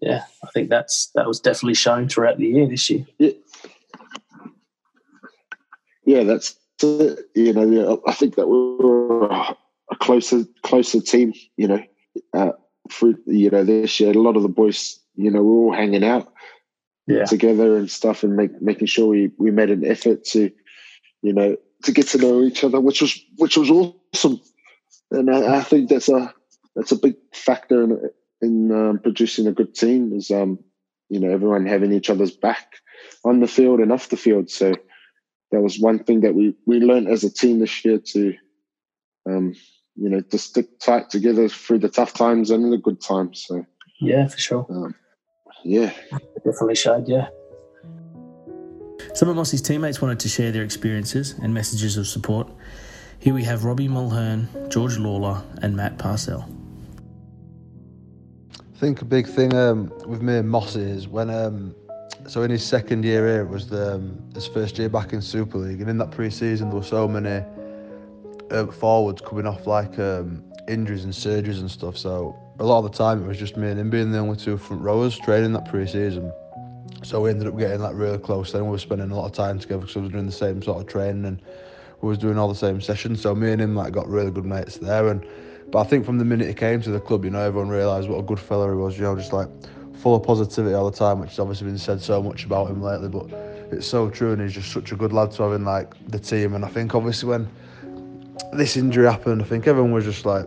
yeah, 0.00 0.24
I 0.42 0.48
think 0.52 0.70
that's 0.70 1.10
that 1.14 1.26
was 1.26 1.40
definitely 1.40 1.74
shown 1.74 2.08
throughout 2.08 2.38
the 2.38 2.46
year 2.46 2.68
this 2.68 2.88
year. 2.90 3.06
Yeah, 3.18 3.30
yeah 6.04 6.24
that's 6.24 6.56
it. 6.82 7.18
You 7.34 7.52
know, 7.52 8.02
I 8.06 8.12
think 8.12 8.36
that 8.36 8.48
we 8.48 8.56
were 8.56 9.26
a 9.26 9.96
closer 10.00 10.44
closer 10.62 11.00
team. 11.00 11.32
You 11.56 11.68
know, 11.68 11.82
uh, 12.32 12.52
through 12.90 13.18
you 13.26 13.50
know 13.50 13.64
this 13.64 14.00
year, 14.00 14.10
a 14.10 14.14
lot 14.14 14.36
of 14.36 14.42
the 14.42 14.48
boys, 14.48 14.98
you 15.16 15.30
know, 15.30 15.42
we 15.42 15.50
are 15.50 15.58
all 15.58 15.72
hanging 15.72 16.04
out 16.04 16.32
yeah. 17.06 17.24
together 17.24 17.76
and 17.76 17.90
stuff, 17.90 18.22
and 18.22 18.36
make, 18.36 18.60
making 18.60 18.86
sure 18.86 19.06
we 19.06 19.30
we 19.38 19.50
made 19.50 19.70
an 19.70 19.84
effort 19.84 20.24
to 20.24 20.50
you 21.24 21.32
know, 21.32 21.56
to 21.82 21.92
get 21.92 22.06
to 22.08 22.18
know 22.18 22.42
each 22.42 22.62
other, 22.62 22.78
which 22.78 23.00
was 23.00 23.18
which 23.38 23.56
was 23.56 23.70
awesome. 23.70 24.40
And 25.10 25.34
I, 25.34 25.56
I 25.56 25.62
think 25.62 25.88
that's 25.88 26.10
a 26.10 26.32
that's 26.74 26.92
a 26.92 26.96
big 26.96 27.16
factor 27.32 27.82
in 27.82 28.10
in 28.40 28.72
um, 28.72 28.98
producing 28.98 29.46
a 29.46 29.52
good 29.52 29.74
team 29.74 30.12
is 30.12 30.30
um, 30.30 30.58
you 31.08 31.20
know 31.20 31.30
everyone 31.30 31.66
having 31.66 31.92
each 31.92 32.10
other's 32.10 32.32
back 32.32 32.76
on 33.24 33.40
the 33.40 33.46
field 33.46 33.80
and 33.80 33.92
off 33.92 34.08
the 34.08 34.16
field. 34.16 34.50
So 34.50 34.74
that 35.50 35.60
was 35.60 35.78
one 35.78 36.04
thing 36.04 36.20
that 36.22 36.34
we 36.34 36.54
we 36.66 36.80
learned 36.80 37.08
as 37.08 37.24
a 37.24 37.32
team 37.32 37.60
this 37.60 37.84
year 37.84 37.98
to 37.98 38.34
um, 39.26 39.54
you 39.96 40.08
know 40.08 40.20
to 40.20 40.38
stick 40.38 40.78
tight 40.80 41.10
together 41.10 41.48
through 41.48 41.78
the 41.78 41.88
tough 41.88 42.14
times 42.14 42.50
and 42.50 42.72
the 42.72 42.78
good 42.78 43.00
times. 43.00 43.44
So 43.46 43.64
yeah, 44.00 44.28
for 44.28 44.38
sure. 44.38 44.66
Um, 44.68 44.94
yeah, 45.64 45.92
definitely 46.44 46.74
showed. 46.74 47.08
Yeah. 47.08 47.28
Some 49.14 49.28
of 49.28 49.36
Mossy's 49.36 49.62
teammates 49.62 50.02
wanted 50.02 50.18
to 50.20 50.28
share 50.28 50.50
their 50.50 50.64
experiences 50.64 51.36
and 51.40 51.54
messages 51.54 51.96
of 51.96 52.06
support. 52.06 52.50
Here 53.20 53.32
we 53.32 53.44
have 53.44 53.64
Robbie 53.64 53.88
Mulhern, 53.88 54.68
George 54.70 54.98
Lawler, 54.98 55.42
and 55.62 55.76
Matt 55.76 55.98
Parcell. 55.98 56.48
Think 58.84 59.00
a 59.00 59.06
big 59.06 59.26
thing 59.26 59.54
um, 59.54 59.90
with 60.06 60.20
me 60.20 60.36
and 60.36 60.50
Moss 60.50 60.76
is 60.76 61.08
when, 61.08 61.30
um, 61.30 61.74
so 62.28 62.42
in 62.42 62.50
his 62.50 62.62
second 62.62 63.02
year 63.02 63.26
here, 63.26 63.40
it 63.40 63.48
was 63.48 63.66
the, 63.66 63.94
um, 63.94 64.22
his 64.34 64.46
first 64.46 64.76
year 64.76 64.90
back 64.90 65.14
in 65.14 65.22
Super 65.22 65.56
League, 65.56 65.80
and 65.80 65.88
in 65.88 65.96
that 65.96 66.10
pre 66.10 66.28
season, 66.28 66.68
there 66.68 66.80
were 66.80 66.84
so 66.84 67.08
many 67.08 67.42
uh, 68.50 68.66
forwards 68.66 69.22
coming 69.22 69.46
off 69.46 69.66
like 69.66 69.98
um, 69.98 70.44
injuries 70.68 71.04
and 71.04 71.14
surgeries 71.14 71.60
and 71.60 71.70
stuff. 71.70 71.96
So 71.96 72.36
a 72.58 72.64
lot 72.64 72.84
of 72.84 72.92
the 72.92 72.98
time, 72.98 73.24
it 73.24 73.26
was 73.26 73.38
just 73.38 73.56
me 73.56 73.70
and 73.70 73.80
him 73.80 73.88
being 73.88 74.12
the 74.12 74.18
only 74.18 74.36
two 74.36 74.58
front 74.58 74.82
rowers 74.82 75.18
training 75.18 75.54
that 75.54 75.64
pre 75.64 75.86
season. 75.86 76.30
So 77.04 77.22
we 77.22 77.30
ended 77.30 77.48
up 77.48 77.56
getting 77.56 77.80
like 77.80 77.94
really 77.96 78.18
close. 78.18 78.52
Then 78.52 78.66
we 78.66 78.70
were 78.70 78.78
spending 78.78 79.10
a 79.10 79.16
lot 79.16 79.24
of 79.24 79.32
time 79.32 79.58
together 79.58 79.80
because 79.80 79.96
we 79.96 80.02
were 80.02 80.10
doing 80.10 80.26
the 80.26 80.30
same 80.32 80.60
sort 80.60 80.82
of 80.82 80.86
training 80.86 81.24
and 81.24 81.40
we 82.02 82.08
was 82.10 82.18
doing 82.18 82.36
all 82.36 82.48
the 82.48 82.54
same 82.54 82.82
sessions. 82.82 83.22
So 83.22 83.34
me 83.34 83.50
and 83.50 83.62
him 83.62 83.74
like 83.74 83.94
got 83.94 84.06
really 84.08 84.30
good 84.30 84.44
mates 84.44 84.76
there. 84.76 85.08
And 85.08 85.24
but 85.70 85.80
I 85.80 85.84
think 85.84 86.04
from 86.04 86.18
the 86.18 86.24
minute 86.24 86.48
he 86.48 86.54
came 86.54 86.80
to 86.82 86.90
the 86.90 87.00
club, 87.00 87.24
you 87.24 87.30
know, 87.30 87.40
everyone 87.40 87.68
realised 87.68 88.08
what 88.08 88.18
a 88.18 88.22
good 88.22 88.40
fella 88.40 88.68
he 88.68 88.76
was. 88.76 88.96
You 88.96 89.04
know, 89.04 89.16
just 89.16 89.32
like 89.32 89.48
full 89.96 90.14
of 90.14 90.22
positivity 90.22 90.74
all 90.74 90.90
the 90.90 90.96
time, 90.96 91.20
which 91.20 91.30
has 91.30 91.38
obviously 91.38 91.66
been 91.66 91.78
said 91.78 92.00
so 92.00 92.22
much 92.22 92.44
about 92.44 92.70
him 92.70 92.82
lately. 92.82 93.08
But 93.08 93.26
it's 93.72 93.86
so 93.86 94.10
true, 94.10 94.32
and 94.32 94.42
he's 94.42 94.52
just 94.52 94.72
such 94.72 94.92
a 94.92 94.96
good 94.96 95.12
lad 95.12 95.32
to 95.32 95.42
have 95.44 95.52
in 95.52 95.64
like 95.64 95.94
the 96.08 96.18
team. 96.18 96.54
And 96.54 96.64
I 96.64 96.68
think 96.68 96.94
obviously 96.94 97.28
when 97.28 97.48
this 98.52 98.76
injury 98.76 99.06
happened, 99.06 99.42
I 99.42 99.44
think 99.44 99.66
everyone 99.66 99.92
was 99.92 100.04
just 100.04 100.26
like, 100.26 100.46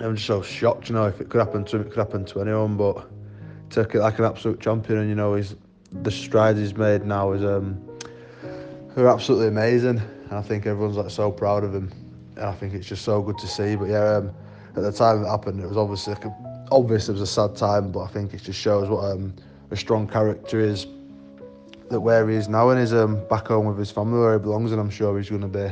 I'm 0.00 0.16
just 0.16 0.26
so 0.26 0.42
shocked. 0.42 0.88
You 0.88 0.96
know, 0.96 1.06
if 1.06 1.20
it 1.20 1.28
could 1.28 1.38
happen 1.38 1.64
to 1.66 1.76
him, 1.76 1.82
it 1.82 1.90
could 1.90 1.98
happen 1.98 2.24
to 2.24 2.40
anyone. 2.40 2.76
But 2.76 3.08
took 3.70 3.94
it 3.94 4.00
like 4.00 4.18
an 4.18 4.24
absolute 4.24 4.60
champion, 4.60 5.00
and 5.00 5.08
you 5.08 5.14
know 5.14 5.34
he's 5.34 5.56
the 6.02 6.10
strides 6.10 6.58
he's 6.58 6.76
made 6.76 7.04
now 7.04 7.32
is 7.32 7.44
um, 7.44 7.80
are 8.96 9.08
absolutely 9.08 9.48
amazing, 9.48 9.98
and 9.98 10.32
I 10.32 10.42
think 10.42 10.66
everyone's 10.66 10.96
like 10.96 11.10
so 11.10 11.30
proud 11.30 11.64
of 11.64 11.74
him, 11.74 11.92
and 12.36 12.44
I 12.44 12.52
think 12.52 12.74
it's 12.74 12.86
just 12.86 13.04
so 13.04 13.22
good 13.22 13.38
to 13.38 13.46
see. 13.46 13.76
But 13.76 13.88
yeah, 13.88 14.16
um, 14.16 14.32
at 14.76 14.82
the 14.82 14.92
time 14.92 15.22
it 15.24 15.28
happened, 15.28 15.60
it 15.60 15.68
was 15.68 15.76
obviously 15.76 16.14
like 16.14 16.24
a, 16.24 16.66
obvious 16.70 17.08
it 17.08 17.12
was 17.12 17.20
a 17.20 17.26
sad 17.26 17.56
time, 17.56 17.92
but 17.92 18.00
I 18.00 18.08
think 18.08 18.34
it 18.34 18.42
just 18.42 18.58
shows 18.58 18.88
what 18.88 19.04
um, 19.04 19.34
a 19.70 19.76
strong 19.76 20.08
character 20.08 20.60
is. 20.60 20.86
That 21.90 22.00
where 22.00 22.26
he 22.28 22.36
is 22.36 22.48
now 22.48 22.70
and 22.70 22.80
he's 22.80 22.94
um, 22.94 23.22
back 23.28 23.48
home 23.48 23.66
with 23.66 23.78
his 23.78 23.90
family 23.90 24.18
where 24.18 24.32
he 24.32 24.38
belongs, 24.38 24.72
and 24.72 24.80
I'm 24.80 24.88
sure 24.88 25.16
he's 25.18 25.28
going 25.28 25.42
to 25.42 25.48
be 25.48 25.70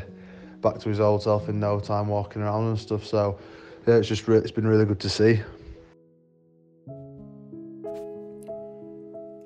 back 0.60 0.78
to 0.80 0.88
his 0.90 1.00
old 1.00 1.22
self 1.22 1.48
in 1.48 1.58
no 1.58 1.80
time, 1.80 2.08
walking 2.08 2.42
around 2.42 2.68
and 2.68 2.78
stuff. 2.78 3.04
So 3.04 3.38
yeah, 3.86 3.94
it's 3.94 4.08
just 4.08 4.28
re- 4.28 4.36
it's 4.36 4.50
been 4.50 4.66
really 4.66 4.84
good 4.84 5.00
to 5.00 5.08
see. 5.08 5.40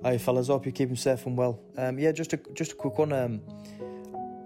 Hi 0.02 0.18
fellas, 0.18 0.48
hope 0.48 0.66
you're 0.66 0.72
keeping 0.72 0.96
safe 0.96 1.24
and 1.26 1.37
well. 1.37 1.61
Um, 1.76 1.98
yeah, 1.98 2.12
just 2.12 2.33
a 2.33 2.37
just 2.52 2.72
a 2.72 2.74
quick 2.74 2.98
one. 2.98 3.12
Um, 3.12 3.40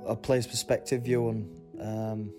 a 0.07 0.17
player's 0.17 0.47
perspective 0.47 1.03
view 1.03 1.29
on, 1.29 1.49
um, 1.81 2.33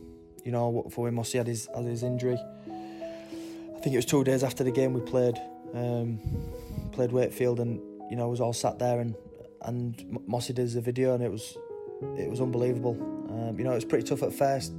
you 0.44 0.52
know, 0.52 0.88
for 0.92 1.04
when 1.04 1.16
Mossy 1.16 1.38
had 1.38 1.48
his 1.48 1.68
had 1.76 1.86
his 1.86 2.04
injury. 2.04 2.38
I 2.68 3.84
think 3.84 3.94
it 3.94 3.98
was 3.98 4.06
two 4.06 4.24
days 4.24 4.44
after 4.44 4.64
the 4.64 4.72
game 4.72 4.94
we 4.94 5.02
played 5.02 5.40
um, 5.74 6.20
played 6.92 7.12
Wakefield, 7.12 7.60
and 7.60 7.82
you 8.10 8.18
know, 8.18 8.24
I 8.24 8.28
was 8.28 8.42
all 8.42 8.54
sat 8.54 8.80
there 8.80 9.00
and 9.00 9.16
and 9.64 10.20
Mossy 10.28 10.54
did 10.54 10.70
the 10.70 10.82
video, 10.82 11.14
and 11.14 11.24
it 11.24 11.32
was 11.32 11.58
it 12.18 12.30
was 12.30 12.42
unbelievable. 12.42 12.98
Um, 13.30 13.58
you 13.58 13.64
know, 13.64 13.72
it 13.72 13.76
was 13.76 13.86
pretty 13.86 14.06
tough 14.08 14.24
at 14.24 14.34
first, 14.34 14.74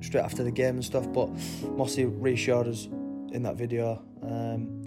straight 0.00 0.22
after 0.22 0.42
the 0.42 0.50
game 0.50 0.76
and 0.76 0.84
stuff, 0.84 1.10
but 1.12 1.28
Mossy 1.70 2.04
reassured 2.04 2.68
us 2.68 2.86
in 3.32 3.42
that 3.42 3.56
video. 3.56 4.02
Um, 4.22 4.82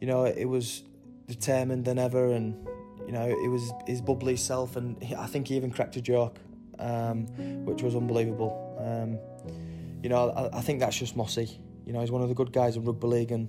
you 0.00 0.06
know, 0.06 0.24
it 0.24 0.46
was 0.46 0.82
determined 1.26 1.84
than 1.84 1.98
ever, 1.98 2.32
and 2.32 2.66
you 3.06 3.12
know 3.12 3.28
it 3.28 3.48
was 3.48 3.72
his 3.86 4.00
bubbly 4.00 4.36
self, 4.36 4.76
and 4.76 5.02
he, 5.02 5.14
I 5.14 5.26
think 5.26 5.48
he 5.48 5.56
even 5.56 5.70
cracked 5.70 5.96
a 5.96 6.00
joke, 6.00 6.38
um, 6.78 7.26
which 7.64 7.82
was 7.82 7.94
unbelievable. 7.94 8.64
Um, 8.78 9.18
you 10.02 10.08
know, 10.08 10.30
I, 10.30 10.58
I, 10.58 10.60
think 10.60 10.80
that's 10.80 10.96
just 10.96 11.16
Mossy. 11.16 11.60
You 11.84 11.92
know, 11.92 12.00
he's 12.00 12.10
one 12.10 12.22
of 12.22 12.28
the 12.28 12.34
good 12.34 12.52
guys 12.52 12.76
in 12.76 12.84
rugby 12.84 13.06
league, 13.06 13.32
and 13.32 13.48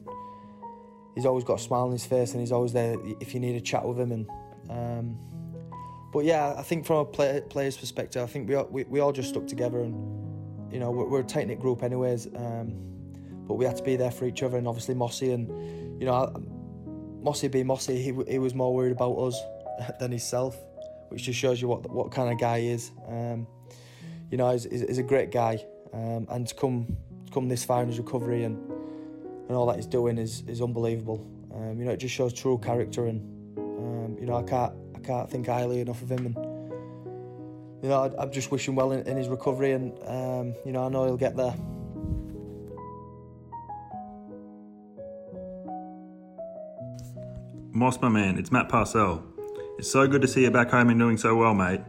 he's 1.16 1.26
always 1.26 1.44
got 1.44 1.60
a 1.60 1.64
smile 1.64 1.84
on 1.84 1.92
his 1.92 2.06
face, 2.06 2.32
and 2.32 2.40
he's 2.40 2.52
always 2.52 2.74
there 2.74 2.96
if 3.20 3.34
you 3.34 3.40
need 3.40 3.56
a 3.56 3.62
chat 3.62 3.86
with 3.86 4.00
him. 4.00 4.12
And 4.12 4.30
um, 4.70 5.18
but 6.12 6.26
yeah, 6.26 6.56
I 6.58 6.64
think 6.64 6.86
from 6.86 6.98
a 6.98 7.06
play, 7.06 7.42
player's 7.50 7.78
perspective, 7.78 8.24
I 8.24 8.26
think 8.26 8.50
we 8.50 8.56
all, 8.56 8.66
we, 8.66 8.84
we 8.86 9.00
all 9.00 9.12
just 9.12 9.30
stuck 9.30 9.46
together, 9.46 9.82
and 9.82 10.74
you 10.74 10.80
know 10.80 10.92
we're, 10.92 11.06
we're 11.06 11.22
a 11.22 11.24
tight 11.24 11.48
knit 11.48 11.60
group 11.60 11.84
anyways. 11.84 12.28
Um, 12.36 12.74
but 13.48 13.56
we 13.56 13.66
had 13.66 13.78
to 13.78 13.84
be 13.84 13.96
there 13.96 14.12
for 14.12 14.26
each 14.26 14.44
other, 14.44 14.58
and 14.58 14.68
obviously 14.68 14.96
Mossy, 14.96 15.32
and 15.32 15.48
you 16.00 16.06
know. 16.06 16.34
Mossy 17.22 17.50
being 17.50 17.68
Mossy, 17.68 18.02
he, 18.02 18.14
he 18.32 18.40
was 18.40 18.56
more 18.56 18.74
worried 18.74 18.94
about 18.94 19.12
us 19.16 19.38
than 20.00 20.12
himself, 20.12 20.58
which 21.10 21.24
just 21.24 21.38
shows 21.38 21.62
you 21.62 21.68
what 21.68 21.90
what 21.92 22.12
kind 22.12 22.32
of 22.32 22.40
guy 22.40 22.62
he 22.62 22.70
is. 22.70 22.92
Um, 23.08 23.46
you 24.32 24.38
know, 24.38 24.52
he's, 24.52 24.98
a 24.98 25.04
great 25.04 25.32
guy, 25.32 25.64
um, 25.94 26.28
and 26.30 26.48
to 26.48 26.56
come 26.56 26.98
to 27.26 27.32
come 27.32 27.48
this 27.48 27.66
far 27.66 27.82
in 27.82 27.90
his 27.90 27.98
recovery 27.98 28.44
and 28.44 28.58
and 29.48 29.58
all 29.58 29.66
that 29.66 29.78
he's 29.78 29.88
doing 29.88 30.18
is 30.18 30.44
is 30.48 30.62
unbelievable. 30.62 31.26
Um, 31.54 31.80
you 31.80 31.86
know, 31.86 31.92
it 31.92 31.98
just 31.98 32.14
shows 32.14 32.34
true 32.34 32.60
character, 32.60 33.08
and 33.08 33.22
um, 33.58 34.18
you 34.20 34.26
know, 34.26 34.36
I 34.36 34.44
can't 34.44 34.74
I 34.96 35.00
can't 35.00 35.30
think 35.30 35.48
highly 35.48 35.82
enough 35.82 36.02
of 36.02 36.12
him, 36.12 36.28
and 36.28 36.36
you 37.82 37.90
know, 37.90 38.14
I, 38.18 38.24
am 38.24 38.32
just 38.32 38.52
wishing 38.52 38.76
well 38.76 38.92
in, 38.92 39.08
in 39.08 39.18
his 39.18 39.28
recovery, 39.28 39.72
and 39.72 39.92
um, 40.06 40.54
you 40.66 40.72
know, 40.72 40.86
I 40.86 40.90
know 40.90 41.06
he'll 41.06 41.18
get 41.18 41.36
there. 41.36 41.56
Moss, 47.72 48.02
my 48.02 48.10
man, 48.10 48.38
it's 48.38 48.52
Matt 48.52 48.68
Parcell. 48.68 49.24
It's 49.78 49.90
so 49.90 50.06
good 50.08 50.22
to 50.22 50.28
see 50.28 50.42
you 50.42 50.52
back 50.52 50.70
home 50.70 50.90
and 50.90 51.00
doing 51.00 51.18
so 51.18 51.36
well, 51.36 51.54
mate. 51.54 51.80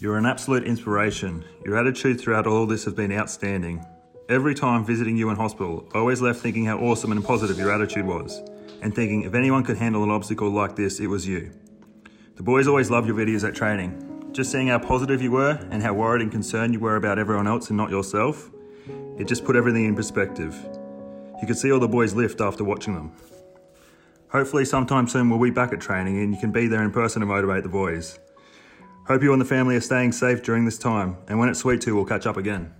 You're 0.00 0.16
an 0.16 0.26
absolute 0.26 0.62
inspiration. 0.62 1.44
Your 1.64 1.76
attitude 1.76 2.20
throughout 2.20 2.46
all 2.46 2.66
this 2.66 2.84
has 2.84 2.94
been 2.94 3.10
outstanding. 3.10 3.84
Every 4.28 4.54
time 4.54 4.84
visiting 4.84 5.16
you 5.16 5.28
in 5.30 5.34
hospital, 5.34 5.88
I 5.92 5.98
always 5.98 6.22
left 6.22 6.38
thinking 6.38 6.66
how 6.66 6.78
awesome 6.78 7.10
and 7.10 7.24
positive 7.24 7.58
your 7.58 7.72
attitude 7.72 8.06
was, 8.06 8.40
and 8.80 8.94
thinking 8.94 9.22
if 9.22 9.34
anyone 9.34 9.64
could 9.64 9.76
handle 9.76 10.04
an 10.04 10.10
obstacle 10.10 10.50
like 10.50 10.76
this, 10.76 11.00
it 11.00 11.08
was 11.08 11.26
you. 11.26 11.50
The 12.36 12.44
boys 12.44 12.68
always 12.68 12.92
loved 12.92 13.08
your 13.08 13.16
videos 13.16 13.46
at 13.46 13.56
training. 13.56 14.30
Just 14.30 14.52
seeing 14.52 14.68
how 14.68 14.78
positive 14.78 15.20
you 15.20 15.32
were 15.32 15.58
and 15.72 15.82
how 15.82 15.94
worried 15.94 16.22
and 16.22 16.30
concerned 16.30 16.74
you 16.74 16.78
were 16.78 16.94
about 16.94 17.18
everyone 17.18 17.48
else 17.48 17.66
and 17.66 17.76
not 17.76 17.90
yourself, 17.90 18.50
it 19.18 19.26
just 19.26 19.44
put 19.44 19.56
everything 19.56 19.84
in 19.86 19.96
perspective. 19.96 20.54
You 21.40 21.46
could 21.48 21.58
see 21.58 21.72
all 21.72 21.80
the 21.80 21.88
boys 21.88 22.14
lift 22.14 22.40
after 22.40 22.62
watching 22.62 22.94
them. 22.94 23.10
Hopefully, 24.28 24.64
sometime 24.64 25.08
soon 25.08 25.28
we'll 25.28 25.40
be 25.40 25.50
back 25.50 25.72
at 25.72 25.80
training 25.80 26.20
and 26.20 26.32
you 26.32 26.38
can 26.38 26.52
be 26.52 26.68
there 26.68 26.84
in 26.84 26.92
person 26.92 27.18
to 27.18 27.26
motivate 27.26 27.64
the 27.64 27.68
boys. 27.68 28.20
Hope 29.08 29.22
you 29.22 29.32
and 29.32 29.40
the 29.40 29.46
family 29.46 29.74
are 29.74 29.80
staying 29.80 30.12
safe 30.12 30.42
during 30.42 30.66
this 30.66 30.76
time, 30.76 31.16
and 31.28 31.38
when 31.38 31.48
it's 31.48 31.60
sweet 31.60 31.80
too, 31.80 31.94
we'll 31.94 32.04
catch 32.04 32.26
up 32.26 32.36
again. 32.36 32.74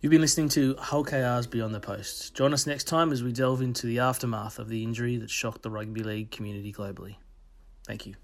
You've 0.00 0.12
been 0.12 0.20
listening 0.20 0.48
to 0.50 0.76
Hull 0.76 1.04
KR's 1.04 1.48
Beyond 1.48 1.74
the 1.74 1.80
Post. 1.80 2.32
Join 2.32 2.54
us 2.54 2.64
next 2.64 2.84
time 2.84 3.10
as 3.10 3.24
we 3.24 3.32
delve 3.32 3.60
into 3.60 3.88
the 3.88 3.98
aftermath 3.98 4.60
of 4.60 4.68
the 4.68 4.84
injury 4.84 5.16
that 5.16 5.28
shocked 5.28 5.62
the 5.62 5.70
rugby 5.70 6.04
league 6.04 6.30
community 6.30 6.72
globally. 6.72 7.16
Thank 7.88 8.06
you. 8.06 8.14